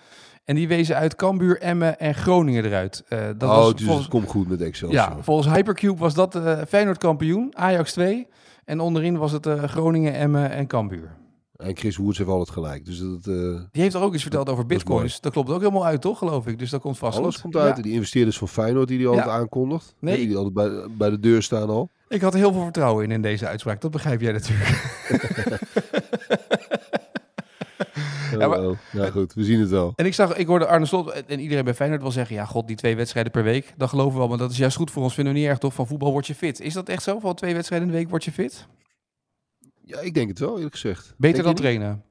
En 0.44 0.54
die 0.54 0.68
wezen 0.68 0.96
uit 0.96 1.14
Cambuur, 1.14 1.60
Emmen 1.60 1.98
en 1.98 2.14
Groningen 2.14 2.64
eruit. 2.64 3.04
Eh, 3.08 3.18
dat 3.36 3.50
oh, 3.50 3.56
was 3.56 3.74
dus 3.74 3.84
volgens, 3.84 4.06
het 4.06 4.14
komt 4.14 4.28
goed 4.28 4.48
met 4.48 4.60
Excelsior. 4.60 5.02
Ja, 5.02 5.16
volgens 5.20 5.54
Hypercube 5.54 5.98
was 5.98 6.14
dat 6.14 6.38
Feyenoord 6.68 6.98
kampioen, 6.98 7.52
Ajax 7.56 7.92
2. 7.92 8.26
En 8.64 8.80
onderin 8.80 9.16
was 9.16 9.32
het 9.32 9.48
Groningen, 9.66 10.14
Emmen 10.14 10.50
en 10.50 10.66
Cambuur. 10.66 11.16
En 11.64 11.76
Chris 11.76 11.96
Woerts 11.96 12.18
heeft 12.18 12.30
altijd 12.30 12.50
gelijk. 12.50 12.84
Dus 12.84 12.98
dat, 12.98 13.26
eh, 13.26 13.34
Die 13.70 13.82
heeft 13.82 13.94
er 13.94 14.00
ook 14.00 14.12
iets 14.14 14.22
verteld 14.22 14.48
over 14.48 14.66
Dat 14.68 14.76
bitcoins. 14.76 15.20
Dat, 15.20 15.32
klopt 15.32 15.50
ook 15.50 15.58
helemaal 15.60 15.86
uit, 15.86 16.00
toch, 16.00 16.18
geloof 16.18 16.46
ik? 16.46 16.58
Dus 16.58 16.70
dat 16.70 16.80
komt 16.80 16.98
vast 16.98 17.18
alles 17.18 17.34
goed. 17.34 17.42
komt 17.42 17.56
uit. 17.56 17.76
Ja. 17.76 17.82
Die 17.82 17.92
investeerders 17.92 18.38
van 18.38 18.48
Feyenoord 18.48 18.88
die 18.88 18.98
die 18.98 19.06
altijd 19.06 19.28
aankondigt. 19.28 19.94
Nee. 19.98 20.20
hè, 20.20 20.26
Die 20.26 20.36
altijd 20.36 20.54
bij, 20.54 20.86
bij 20.98 21.10
de 21.10 21.18
deur 21.20 21.42
staan 21.42 21.68
al. 21.68 21.90
Ik 22.08 22.20
had 22.20 22.32
er 22.32 22.38
heel 22.38 22.52
veel 22.52 22.62
vertrouwen 22.62 23.04
in, 23.04 23.10
in 23.10 23.22
deze 23.22 23.46
uitspraak. 23.46 23.80
Dat 23.80 23.90
begrijp 23.90 24.20
jij 24.20 24.32
natuurlijk. 24.32 24.82
Ja, 28.38 28.48
maar- 28.48 28.60
ja, 28.92 29.10
goed. 29.10 29.34
We 29.34 29.44
zien 29.44 29.60
het 29.60 29.70
wel. 29.70 29.92
En 29.96 30.06
ik, 30.06 30.14
zag, 30.14 30.36
ik 30.36 30.46
hoorde 30.46 30.66
Arne 30.66 30.86
Slot 30.86 31.10
en 31.26 31.40
iedereen 31.40 31.64
bij 31.64 31.74
Feyenoord 31.74 32.02
wel 32.02 32.10
zeggen... 32.10 32.36
ja, 32.36 32.44
god, 32.44 32.66
die 32.66 32.76
twee 32.76 32.96
wedstrijden 32.96 33.32
per 33.32 33.42
week, 33.42 33.74
dat 33.76 33.88
geloven 33.88 34.12
we 34.12 34.18
wel. 34.18 34.28
Maar 34.28 34.38
dat 34.38 34.50
is 34.50 34.56
juist 34.56 34.76
goed 34.76 34.90
voor 34.90 35.02
ons, 35.02 35.14
vinden 35.14 35.32
we 35.32 35.38
niet 35.38 35.48
erg, 35.48 35.58
toch? 35.58 35.74
Van 35.74 35.86
voetbal 35.86 36.10
word 36.12 36.26
je 36.26 36.34
fit. 36.34 36.60
Is 36.60 36.72
dat 36.72 36.88
echt 36.88 37.02
zo? 37.02 37.18
Van 37.18 37.34
twee 37.34 37.54
wedstrijden 37.54 37.88
in 37.88 37.94
de 37.94 37.98
week 38.00 38.10
word 38.10 38.24
je 38.24 38.32
fit? 38.32 38.66
Ja, 39.86 40.00
ik 40.00 40.14
denk 40.14 40.28
het 40.28 40.38
wel, 40.38 40.56
eerlijk 40.56 40.74
gezegd. 40.74 41.14
Beter 41.18 41.42
dan 41.42 41.54
trainen? 41.54 42.04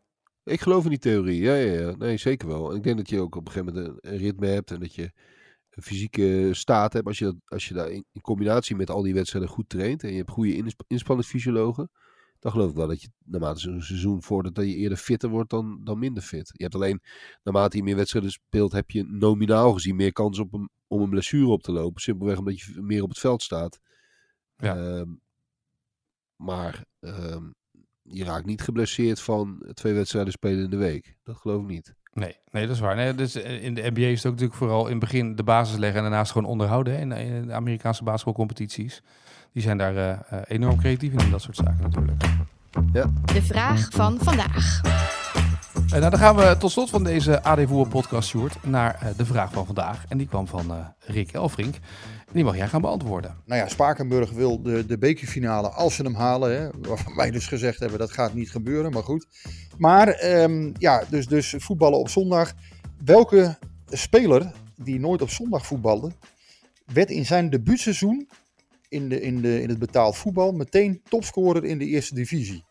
Ik 0.44 0.62
geloof 0.62 0.84
in 0.84 0.90
die 0.90 1.00
theorie. 1.00 1.42
Ja, 1.42 1.56
ja, 1.56 1.80
ja. 1.80 1.96
Nee, 1.96 2.18
zeker 2.18 2.48
wel. 2.48 2.70
En 2.70 2.76
ik 2.76 2.84
denk 2.84 2.98
dat 2.98 3.10
je 3.10 3.20
ook 3.20 3.36
op 3.36 3.46
een 3.46 3.52
gegeven 3.52 3.74
moment 3.74 4.04
een, 4.04 4.12
een 4.12 4.18
ritme 4.18 4.48
hebt. 4.48 4.72
En 4.72 4.80
dat 4.80 4.96
je 4.96 5.12
een 5.70 5.84
fysieke 5.84 6.50
staat 6.52 6.94
hebt. 6.94 7.08
Als 7.08 7.18
je, 7.18 7.26
dat, 7.26 7.36
als 7.46 7.68
je 7.68 7.74
daar 7.74 7.90
in, 7.90 8.06
in 8.12 8.22
combinatie 8.22 8.76
met 8.76 8.90
al 8.90 9.02
die 9.02 9.14
wedstrijden 9.14 9.50
goed 9.50 9.70
traint. 9.70 10.04
En 10.04 10.12
je 10.12 10.18
hebt 10.18 10.30
goede 10.30 10.56
insp 10.56 10.82
inspanningsfysiologen. 10.88 11.90
Dan 12.40 12.52
geloof 12.52 12.70
ik 12.70 12.76
wel 12.76 12.88
dat 12.88 13.02
je 13.02 13.10
naarmate 13.26 13.60
zo'n 13.60 13.82
seizoen 13.82 14.24
voordat 14.24 14.56
dat 14.56 14.66
je 14.66 14.76
eerder 14.76 14.98
fitter 14.98 15.30
wordt 15.30 15.50
dan, 15.50 15.82
dan 15.84 16.00
minder 16.00 16.24
fit. 16.24 16.50
Je 16.54 16.64
hebt 16.64 16.76
alleen, 16.76 17.02
naarmate 17.44 17.78
je 17.78 17.84
meer 17.84 17.96
wedstrijden 17.96 18.32
speelt, 18.32 18.72
heb 18.72 18.92
je 18.92 19.04
nominaal 19.04 19.74
gezien 19.74 19.96
meer 19.96 20.12
kans 20.12 20.40
op 20.40 20.54
een, 20.54 20.70
om 20.88 21.02
een 21.02 21.10
blessure 21.10 21.48
op 21.48 21.64
te 21.64 21.72
lopen. 21.72 22.02
Simpelweg 22.02 22.38
omdat 22.38 22.60
je 22.60 22.82
meer 22.82 23.04
op 23.04 23.10
het 23.10 23.20
veld 23.20 23.42
staat. 23.42 23.80
Ja. 24.58 24.76
Ehm, 24.76 25.10
maar 26.36 26.86
ehm, 27.00 27.50
je 28.04 28.24
raakt 28.24 28.46
niet 28.46 28.62
geblesseerd 28.62 29.22
van 29.22 29.64
twee 29.74 29.94
wedstrijden 29.94 30.34
spelen 30.34 30.64
in 30.64 30.70
de 30.70 30.78
week. 30.78 31.16
Dat 31.24 31.36
geloof 31.36 31.62
ik 31.62 31.68
niet. 31.68 31.94
Nee, 32.14 32.36
nee, 32.52 32.68
dat 32.68 32.76
is 32.76 32.82
waar. 32.82 32.96
Nee, 32.96 33.16
dus 33.16 33.36
eh, 33.36 33.64
in 33.64 33.74
de 33.74 33.92
NBA 33.94 34.02
is 34.02 34.18
het 34.18 34.26
ook 34.26 34.32
natuurlijk 34.32 34.58
vooral 34.58 34.86
in 34.86 34.92
het 34.92 35.00
begin 35.00 35.36
de 35.36 35.44
basis 35.44 35.78
leggen... 35.78 35.98
en 35.98 36.10
daarnaast 36.10 36.32
gewoon 36.32 36.50
onderhouden 36.50 36.94
hè, 36.94 37.00
in, 37.00 37.12
in 37.12 37.48
de 37.48 37.54
Amerikaanse 37.54 38.04
basketbalcompetities. 38.04 39.02
Die 39.54 39.64
zijn 39.64 39.78
daar 39.78 39.96
eh, 39.96 40.12
eh, 40.12 40.42
enorm 40.48 40.78
creatief 40.78 41.12
in, 41.14 41.20
in 41.20 41.32
dat 41.32 41.42
soort 41.42 41.56
zaken 41.56 41.82
natuurlijk. 41.82 42.22
De 43.34 43.42
vraag 43.42 43.88
van 43.92 44.18
vandaag. 44.20 44.82
Eh, 45.94 46.00
nou, 46.00 46.12
dan 46.12 46.20
gaan 46.20 46.36
we 46.36 46.58
tot 46.58 46.72
slot 46.72 46.90
van 46.90 47.04
deze 47.04 47.44
AD 47.44 47.90
podcast, 47.90 48.30
Sjoerd, 48.30 48.64
naar 48.64 49.02
eh, 49.02 49.08
de 49.18 49.26
vraag 49.26 49.52
van 49.52 49.66
vandaag. 49.66 50.06
En 50.10 50.18
die 50.18 50.28
kwam 50.28 50.48
van 50.48 50.72
eh, 50.72 50.86
Rick 51.00 51.32
Elfrink. 51.32 51.76
Die 52.32 52.44
mag 52.44 52.56
jij 52.56 52.68
gaan 52.68 52.82
beantwoorden. 52.82 53.36
Nou 53.46 53.62
ja, 53.62 53.68
Spakenburg 53.68 54.32
wil 54.32 54.62
de, 54.62 54.86
de 54.86 54.98
bekerfinale, 54.98 55.70
als 55.70 55.96
ze 55.96 56.04
hem 56.04 56.16
halen, 56.16 56.62
hè, 56.62 56.70
waarvan 56.82 57.16
wij 57.16 57.32
dus 57.32 57.48
gezegd 57.48 57.80
hebben 57.80 58.00
dat 58.00 58.12
gaat 58.12 58.34
niet 58.34 58.52
gebeuren, 58.52 58.92
maar 58.92 59.04
goed. 59.04 59.28
Maar 59.78 60.08
ehm, 60.08 60.72
ja, 60.78 61.04
dus, 61.10 61.28
dus 61.28 61.56
voetballen 61.58 62.00
op 62.00 62.10
zondag. 62.10 62.54
Welke 63.06 63.58
speler 63.90 64.52
die 64.76 65.00
nooit 65.00 65.22
op 65.22 65.30
zondag 65.30 65.66
voetbalde, 65.66 66.12
werd 66.94 67.10
in 67.10 67.26
zijn 67.26 67.50
debuutseizoen 67.50 68.30
in, 68.90 69.10
de, 69.10 69.22
in, 69.22 69.42
de, 69.42 69.62
in 69.62 69.70
het 69.70 69.80
betaald 69.80 70.18
voetbal 70.18 70.52
meteen 70.52 71.02
topscorer 71.10 71.64
in 71.64 71.78
de 71.78 71.86
eerste 71.86 72.16
divisie? 72.16 72.64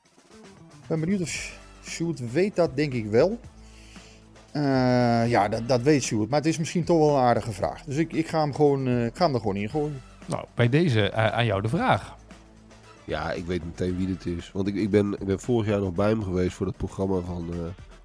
Ik 0.83 0.89
ben 0.89 1.01
benieuwd 1.01 1.21
of 1.21 1.61
Sjoerd 1.85 2.33
weet 2.33 2.57
dat, 2.57 2.77
denk 2.77 2.93
ik 2.93 3.07
wel. 3.07 3.39
Eh, 4.53 5.31
ja, 5.31 5.49
dat, 5.49 5.69
dat 5.69 5.83
weet 5.83 6.03
Sjoerd. 6.03 6.31
Maar 6.31 6.39
het 6.39 6.49
is 6.49 6.59
misschien 6.59 6.85
toch 6.85 6.99
wel 6.99 7.17
een 7.17 7.23
aardige 7.23 7.53
vraag. 7.53 7.85
Dus 7.85 7.97
ik, 7.97 8.13
ik, 8.13 8.29
ga, 8.29 8.41
hem 8.41 8.55
gewoon, 8.55 8.87
eh, 8.87 9.05
ik 9.05 9.17
ga 9.17 9.25
hem 9.25 9.35
er 9.35 9.41
gewoon 9.41 9.57
in 9.57 9.71
gooien. 9.71 10.03
Nou, 10.27 10.45
bij 10.55 10.69
deze 10.69 11.11
eh, 11.11 11.27
aan 11.27 11.47
jou 11.47 11.63
de 11.63 11.69
vraag. 11.69 12.17
Ja, 13.05 13.33
ik 13.33 13.47
weet 13.47 13.65
meteen 13.65 13.97
wie 13.97 14.07
dit 14.07 14.27
is. 14.27 14.53
Want 14.53 14.69
ik, 14.69 14.75
ik, 14.75 14.91
ben, 14.91 15.13
ik 15.13 15.27
ben 15.27 15.41
vorig 15.41 15.69
jaar 15.69 15.81
nog 15.81 15.95
bij 15.95 16.09
hem 16.09 16.23
geweest 16.23 16.55
voor 16.55 16.67
het 16.67 16.77
programma 16.77 17.21
van 17.21 17.53
eh, 17.53 17.59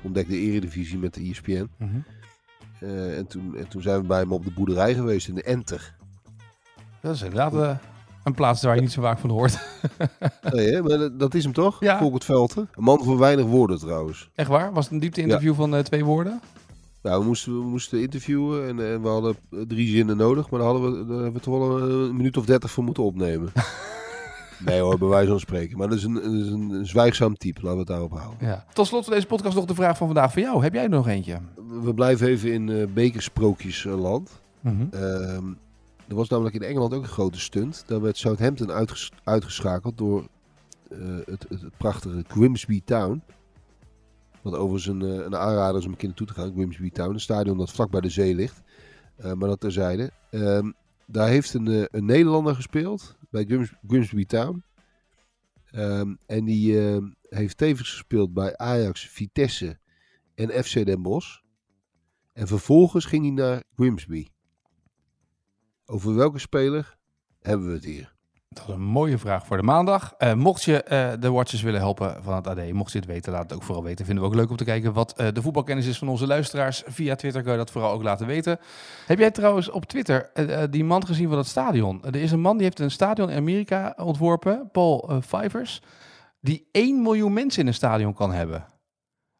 Ontdek 0.04 0.30
de 0.30 0.38
Eredivisie 0.38 0.98
met 0.98 1.14
de 1.14 1.30
ESPN. 1.30 1.70
Eh, 2.80 3.18
en, 3.18 3.28
toen, 3.28 3.58
en 3.58 3.68
toen 3.68 3.82
zijn 3.82 4.02
we 4.02 4.08
bij 4.08 4.20
hem 4.20 4.32
op 4.32 4.44
de 4.44 4.52
boerderij 4.52 4.94
geweest 4.94 5.28
in 5.28 5.36
de 5.36 5.44
Enter. 5.44 5.96
Dat 7.02 7.16
is 7.16 7.22
inderdaad 7.22 7.54
eh, 7.54 7.78
een 8.28 8.34
plaats 8.34 8.64
waar 8.64 8.76
je 8.76 8.82
niet 8.82 8.92
zo 8.92 9.02
vaak 9.02 9.20
van 9.20 9.30
hoort. 9.30 9.58
Nee, 10.52 10.74
hè? 10.74 10.82
Maar 10.82 11.18
dat, 11.18 11.34
is 11.34 11.44
hem 11.44 11.54
toch? 11.54 11.80
Ja. 11.80 11.98
Volkert 11.98 12.26
Velten. 12.26 12.70
Een 12.76 12.84
man 12.84 13.04
van 13.04 13.18
weinig 13.18 13.46
woorden 13.46 13.78
trouwens. 13.80 14.30
Echt 14.36 14.50
waar? 14.50 14.74
Was 14.74 14.84
het 14.84 14.94
een 14.94 15.00
diepte-interview 15.00 15.56
van 15.56 15.76
eh, 15.76 15.84
twee 15.84 16.06
woorden? 16.06 16.42
Nou, 17.02 17.20
we 17.20 17.26
moesten, 17.26 17.60
we 17.60 17.66
moesten 17.66 18.02
interviewen 18.02 18.68
en, 18.68 18.92
en 18.92 19.02
we 19.02 19.08
hadden 19.08 19.36
eh, 19.52 19.60
drie 19.68 19.88
zinnen 19.88 20.18
nodig. 20.18 20.50
Maar 20.50 20.60
daar, 20.60 20.70
hadden 20.70 20.92
we, 20.92 21.06
daar 21.06 21.16
hebben 21.16 21.34
we 21.34 21.40
toch 21.40 21.58
wel 21.58 21.82
een, 21.82 22.16
minuut 22.16 22.38
of 22.38 22.46
dertig 22.46 22.72
voor 22.72 22.84
moeten 22.84 23.04
opnemen. 23.04 23.52
nee 24.66 24.80
hoor, 24.80 24.98
bij 24.98 25.08
wijze 25.08 25.30
van 25.30 25.40
spreken. 25.40 25.78
Maar 25.78 25.90
dat 25.90 25.98
is 25.98 26.04
een, 26.04 26.14
dat 26.14 26.24
is 26.24 26.50
een, 26.50 26.86
zwijgzaam 26.86 27.38
type, 27.38 27.60
laten 27.62 27.74
we 27.74 27.80
het 27.80 27.88
daarop 27.88 28.12
houden. 28.12 28.48
Ja. 28.48 28.66
Tot 28.74 28.88
slot 28.88 29.04
van 29.04 29.14
deze 29.14 29.28
podcast 29.28 29.56
nog 29.56 29.66
de 29.66 29.76
vraag 29.76 29.98
van 29.98 30.08
vandaag 30.08 30.32
voor 30.34 30.42
jou. 30.42 30.64
Heb 30.64 30.74
jij 30.74 30.84
er 30.84 30.90
nog 30.90 31.08
eentje? 31.08 31.40
We 31.84 31.94
blijven 31.94 32.28
even 32.28 32.54
in 32.54 32.70
eh 32.70 32.88
bekersprookjesland. 32.94 34.42
Mhm. 34.62 34.86
Ehm, 34.92 35.44
er 36.08 36.16
was 36.16 36.30
namelijk 36.30 36.56
in 36.56 36.62
Engeland 36.64 36.94
ook 36.94 37.02
een 37.02 37.08
grote 37.08 37.40
stunt. 37.40 37.84
Daar 37.88 38.02
werd 38.02 38.18
Southampton 38.18 38.72
uitges- 38.72 39.12
uitgeschakeld 39.24 39.98
door 39.98 40.28
eh, 40.90 41.18
het, 41.26 41.46
het, 41.50 41.78
prachtige 41.78 42.24
Grimsby 42.28 42.82
Town. 42.86 43.24
Wat 44.42 44.54
overigens 44.54 44.86
een, 44.86 45.02
eh, 45.02 45.26
een 45.26 45.36
aanrader 45.36 45.80
is 45.80 45.86
om 45.86 45.92
een 45.92 45.98
keer 45.98 46.08
naartoe 46.08 46.28
te 46.28 46.34
gaan. 46.34 46.54
Grimsby 46.54 46.90
Town, 46.90 47.14
een 47.14 47.20
stadion 47.20 47.58
dat 47.58 47.72
vlak 47.72 47.90
bij 47.90 48.02
de 48.02 48.10
zee 48.10 48.36
ligt. 48.36 48.62
Eh, 49.16 49.34
maar 49.34 49.50
dat 49.50 49.60
terzijde. 49.60 50.12
Ehm, 50.30 50.72
daar 51.06 51.28
heeft 51.28 51.54
een, 51.54 51.88
een 51.92 52.06
Nederlander 52.06 52.56
gespeeld 52.56 53.18
bij 53.30 53.44
Grims- 53.44 53.74
Grimsby 53.88 54.26
Town. 54.26 54.64
Ehm, 55.72 56.16
en 56.26 56.46
die 56.46 56.80
ehm, 56.80 57.12
heeft 57.22 57.58
tevens 57.58 57.90
gespeeld 57.90 58.34
bij 58.34 58.58
Ajax, 58.58 59.08
Vitesse 59.08 59.80
en 60.36 60.64
FC 60.64 60.86
Den 60.86 61.02
Bosch. 61.02 61.40
En 62.34 62.48
vervolgens 62.48 63.06
ging 63.06 63.24
hij 63.24 63.34
naar 63.34 63.64
Grimsby. 63.76 64.28
Over 65.90 66.16
welke 66.16 66.40
speler 66.40 66.98
hebben 67.42 67.68
we 67.68 67.74
het 67.74 67.84
hier? 67.84 68.14
Dat 68.50 68.68
is 68.68 68.74
een 68.74 68.82
mooie 68.82 69.18
vraag 69.18 69.46
voor 69.46 69.58
de 69.58 69.64
maandag. 69.64 70.14
Eh, 70.18 70.34
mocht 70.34 70.64
je 70.64 70.84
eh, 70.84 71.12
de 71.20 71.32
watchers 71.32 71.62
willen 71.62 71.80
helpen 71.80 72.24
van 72.24 72.36
het 72.36 72.48
AD, 72.48 72.72
mocht 72.72 72.92
je 72.92 72.98
het 72.98 73.08
weten, 73.08 73.32
laat 73.32 73.44
het 73.44 73.54
ook 73.54 73.64
vooral 73.64 73.84
weten. 73.84 74.06
Vinden 74.06 74.24
we 74.24 74.30
ook 74.30 74.36
leuk 74.36 74.50
om 74.50 74.56
te 74.56 74.64
kijken 74.64 74.94
wat 74.94 75.14
eh, 75.14 75.28
de 75.34 75.42
voetbalkennis 75.42 75.86
is 75.86 75.98
van 75.98 76.08
onze 76.08 76.28
luisteraars. 76.28 76.84
Via 76.86 77.16
Twitter 77.16 77.44
kan 77.44 77.52
je 77.52 77.58
dat 77.58 77.72
vooral 77.72 77.92
ook 77.92 78.04
laten 78.04 78.28
weten. 78.28 78.60
Heb 79.06 79.20
jij 79.20 79.32
trouwens 79.32 79.70
op 79.70 79.86
Twitter 79.86 80.32
die 80.70 80.84
man 80.84 81.06
gezien 81.06 81.30
van 81.30 81.38
het 81.38 81.48
stadion? 81.48 82.04
er 82.06 82.16
is 82.16 82.32
een 82.32 82.40
man 82.40 82.56
die 82.56 82.66
heeft 82.66 82.80
een 82.80 82.92
stadion 82.92 83.30
in 83.30 83.38
Amerika 83.38 83.94
ontworpen, 83.98 84.70
Paul 84.72 85.22
Fivers, 85.26 85.82
die 86.40 86.68
1 86.72 87.02
miljoen 87.02 87.34
mensen 87.34 87.62
in 87.62 87.68
een 87.68 87.74
stadion 87.74 88.14
kan 88.14 88.34
hebben. 88.34 88.66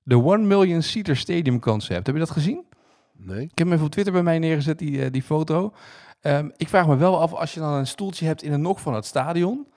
De 0.04 0.24
1 0.24 0.48
Million 0.48 0.82
Seater 0.82 1.18
Stadium 1.18 1.60
Concept. 1.60 2.06
Heb 2.06 2.16
je 2.16 2.22
dat 2.22 2.32
gezien? 2.32 2.66
Nee? 3.14 3.42
Ik 3.42 3.58
heb 3.58 3.68
hem 3.68 3.72
even 3.72 3.86
op 3.86 3.92
Twitter 3.92 4.14
bij 4.14 4.24
mij 4.24 4.40
neergezet, 4.40 4.80
die, 4.80 5.12
die 5.12 5.24
foto. 5.24 5.74
Ehm, 6.22 6.50
ik 6.58 6.68
vraag 6.68 6.88
me 6.88 6.96
wel 6.96 7.20
af, 7.20 7.34
als 7.34 7.54
je 7.54 7.60
dan 7.60 7.74
een 7.74 7.88
stoeltje 7.88 8.26
hebt 8.26 8.44
in 8.44 8.54
een 8.54 8.62
nok 8.62 8.80
van 8.80 8.94
het 8.94 9.06
stadion, 9.06 9.68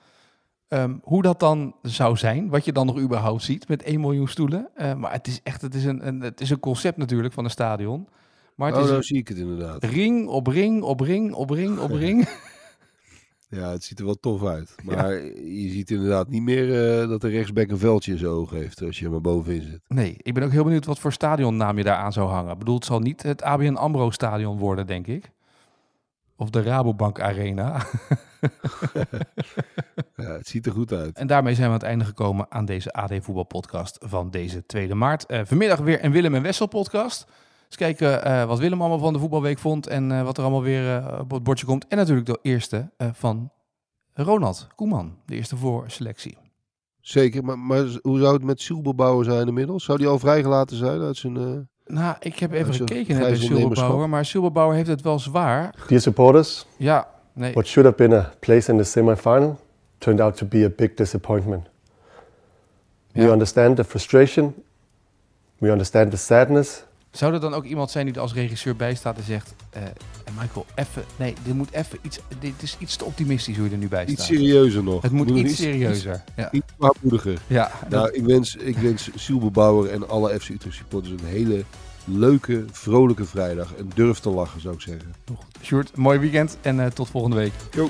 ehm, 0.67 0.97
hoe 1.01 1.21
dat 1.21 1.39
dan 1.39 1.75
zou 1.81 2.17
zijn, 2.17 2.49
wat 2.49 2.65
je 2.65 2.71
dan 2.71 2.85
nog 2.85 2.99
überhaupt 2.99 3.43
ziet 3.43 3.67
met 3.67 3.83
1 3.85 3.99
miljoen 3.99 4.27
stoelen. 4.27 4.69
Eh, 4.75 4.93
maar 4.93 5.11
het 5.11 5.27
is 5.27 5.39
echt, 5.43 5.61
het 5.61 5.75
is 5.75 5.85
een, 5.85 6.07
een, 6.07 6.21
het 6.21 6.41
is 6.41 6.49
een 6.49 6.59
concept 6.59 6.97
natuurlijk 6.97 7.33
van 7.33 7.43
een 7.43 7.49
stadion. 7.49 8.07
Maar 8.55 8.67
het 8.67 8.77
oh, 8.77 8.83
is 8.83 8.89
nou 8.89 9.03
zie 9.03 9.17
ik 9.17 9.27
het 9.27 9.37
inderdaad. 9.37 9.83
ring 9.83 10.27
op 10.27 10.47
ring 10.47 10.81
op 10.83 10.99
ring 10.99 11.33
op 11.33 11.49
ring 11.49 11.79
op 11.79 11.91
ring. 11.91 12.27
Ja, 13.55 13.71
het 13.71 13.83
ziet 13.83 13.99
er 13.99 14.05
wel 14.05 14.19
tof 14.19 14.45
uit. 14.45 14.75
Maar 14.83 15.13
je 15.43 15.69
ziet 15.69 15.91
inderdaad 15.91 16.29
niet 16.29 16.41
meer 16.41 16.99
eh, 17.01 17.09
dat 17.09 17.21
de 17.21 17.27
rechtsback 17.27 17.69
een 17.69 17.77
veldje 17.77 18.11
in 18.11 18.17
zijn 18.17 18.31
oog 18.31 18.49
heeft 18.49 18.81
als 18.81 18.99
je 18.99 19.05
er 19.05 19.11
maar 19.11 19.21
bovenin 19.21 19.61
zit. 19.61 19.81
Nee, 19.87 20.15
ik 20.17 20.33
ben 20.33 20.43
ook 20.43 20.51
heel 20.51 20.63
benieuwd 20.63 20.85
wat 20.85 20.99
voor 20.99 21.13
stadionnaam 21.13 21.77
je 21.77 21.83
daar 21.83 21.97
aan 21.97 22.13
zou 22.13 22.29
hangen. 22.29 22.51
Ik 22.51 22.57
bedoel, 22.57 22.75
het 22.75 22.85
zal 22.85 22.99
niet 22.99 23.23
het 23.23 23.41
ABN 23.43 23.73
AMRO 23.73 24.11
stadion 24.11 24.57
worden, 24.57 24.87
denk 24.87 25.07
ik. 25.07 25.31
Of 26.41 26.49
de 26.49 26.61
Rabobank 26.61 27.19
Arena. 27.19 27.81
Ja, 30.15 30.31
het 30.31 30.47
ziet 30.47 30.65
er 30.65 30.71
goed 30.71 30.93
uit. 30.93 31.17
En 31.17 31.27
daarmee 31.27 31.55
zijn 31.55 31.67
we 31.67 31.73
aan 31.73 31.79
het 31.79 31.87
einde 31.87 32.05
gekomen 32.05 32.45
aan 32.49 32.65
deze 32.65 32.93
AD 32.93 33.11
Voetbal 33.19 33.43
podcast 33.43 33.97
van 34.01 34.29
deze 34.29 34.65
2 34.65 34.95
maart. 34.95 35.25
Eh, 35.25 35.41
vanmiddag 35.43 35.79
weer 35.79 36.03
een 36.03 36.11
Willem 36.11 36.35
en 36.35 36.41
Wessel 36.41 36.67
podcast. 36.67 37.27
Dus 37.67 37.77
kijken 37.77 38.23
eh, 38.23 38.45
wat 38.45 38.59
Willem 38.59 38.79
allemaal 38.79 38.99
van 38.99 39.13
de 39.13 39.19
voetbalweek 39.19 39.59
vond 39.59 39.87
en 39.87 40.11
eh, 40.11 40.23
wat 40.23 40.37
er 40.37 40.43
allemaal 40.43 40.61
weer 40.61 41.19
op 41.19 41.31
het 41.31 41.43
bordje 41.43 41.65
komt. 41.65 41.87
En 41.87 41.97
natuurlijk 41.97 42.27
de 42.27 42.39
eerste 42.41 42.91
van 42.97 43.51
Ronald 44.13 44.67
Koeman, 44.75 45.17
de 45.25 45.35
eerste 45.35 45.57
voorselectie. 45.57 46.37
Zeker, 46.99 47.43
maar, 47.43 47.59
maar 47.59 47.85
hoe 48.01 48.19
zou 48.19 48.33
het 48.33 48.43
met 48.43 48.61
Silberbouwer 48.61 49.25
zijn 49.25 49.47
inmiddels? 49.47 49.83
Zou 49.83 49.97
die 49.97 50.07
al 50.07 50.19
vrijgelaten 50.19 50.77
zijn 50.77 51.01
uit 51.01 51.17
zijn... 51.17 51.69
Nou, 51.85 52.15
ik 52.19 52.39
heb 52.39 52.51
even 52.51 52.73
gekeken 52.73 53.15
ondernemerschap. 53.15 53.57
Silberbauer, 53.57 54.09
maar 54.09 54.25
Silberbauer 54.25 54.73
heeft 54.73 54.87
het 54.87 55.01
wel 55.01 55.19
zwaar. 55.19 55.75
Dear 55.87 56.01
supporters, 56.01 56.65
Ja, 56.77 57.07
nee. 57.33 57.53
what 57.53 57.67
should 57.67 57.85
have 57.97 58.07
been 58.07 58.19
a 58.19 58.31
place 58.39 58.71
in 58.71 58.77
the 58.77 58.83
semi-final 58.83 59.59
turned 59.97 60.21
out 60.21 60.37
to 60.37 60.45
be 60.45 60.63
a 60.65 60.69
big 60.75 60.93
disappointment. 60.95 61.67
We 63.11 63.21
Ja. 63.21 63.29
understand 63.31 63.75
the 63.75 63.83
frustration. 63.83 64.63
We 65.57 65.69
understand 65.71 66.11
the 66.11 66.17
sadness. 66.17 66.83
Zou 67.11 67.33
er 67.33 67.39
dan 67.39 67.53
ook 67.53 67.63
iemand 67.65 67.91
zijn 67.91 68.05
die 68.05 68.15
er 68.15 68.21
als 68.21 68.33
regisseur 68.33 68.75
bij 68.75 68.95
staat 68.95 69.17
en 69.17 69.23
zegt... 69.23 69.53
eh, 69.69 69.81
Michael, 70.39 70.65
even, 70.75 71.03
nee, 71.15 71.33
dit 71.43 71.53
moet 71.53 71.71
even 71.71 71.99
iets, 72.01 72.19
dit 72.39 72.53
is 72.61 72.75
iets 72.79 72.95
te 72.95 73.05
optimistisch 73.05 73.55
hoe 73.55 73.65
je 73.65 73.71
er 73.71 73.77
nu 73.77 73.87
bij 73.87 74.01
staat. 74.03 74.13
iets 74.13 74.25
serieuzer 74.25 74.83
nog. 74.83 75.01
Het 75.01 75.11
moet 75.11 75.29
iets 75.29 75.55
serieuzer. 75.55 76.23
Ja, 76.35 76.43
Iets, 76.51 76.63
iets 76.63 76.73
zwaarmoediger. 76.77 77.39
ja 77.47 77.71
Nou, 77.89 78.11
ik 78.11 78.23
wens, 78.25 78.55
ik 78.55 78.77
wens 78.77 79.09
Silberbouwer 79.15 79.89
en 79.91 80.09
alle 80.09 80.39
FC 80.39 80.49
Utrecht 80.49 80.75
supporters 80.75 81.11
een 81.21 81.27
hele 81.27 81.63
leuke, 82.05 82.65
vrolijke 82.71 83.25
vrijdag. 83.25 83.73
En 83.75 83.91
durf 83.95 84.19
te 84.19 84.29
lachen, 84.29 84.61
zou 84.61 84.73
ik 84.73 84.81
zeggen. 84.81 85.13
Sjoerd, 85.61 85.95
mooi 85.97 86.19
weekend 86.19 86.57
en 86.61 86.79
eh, 86.79 86.85
tot 86.91 87.09
volgende 87.09 87.35
week. 87.35 87.53
Jo. 87.71 87.89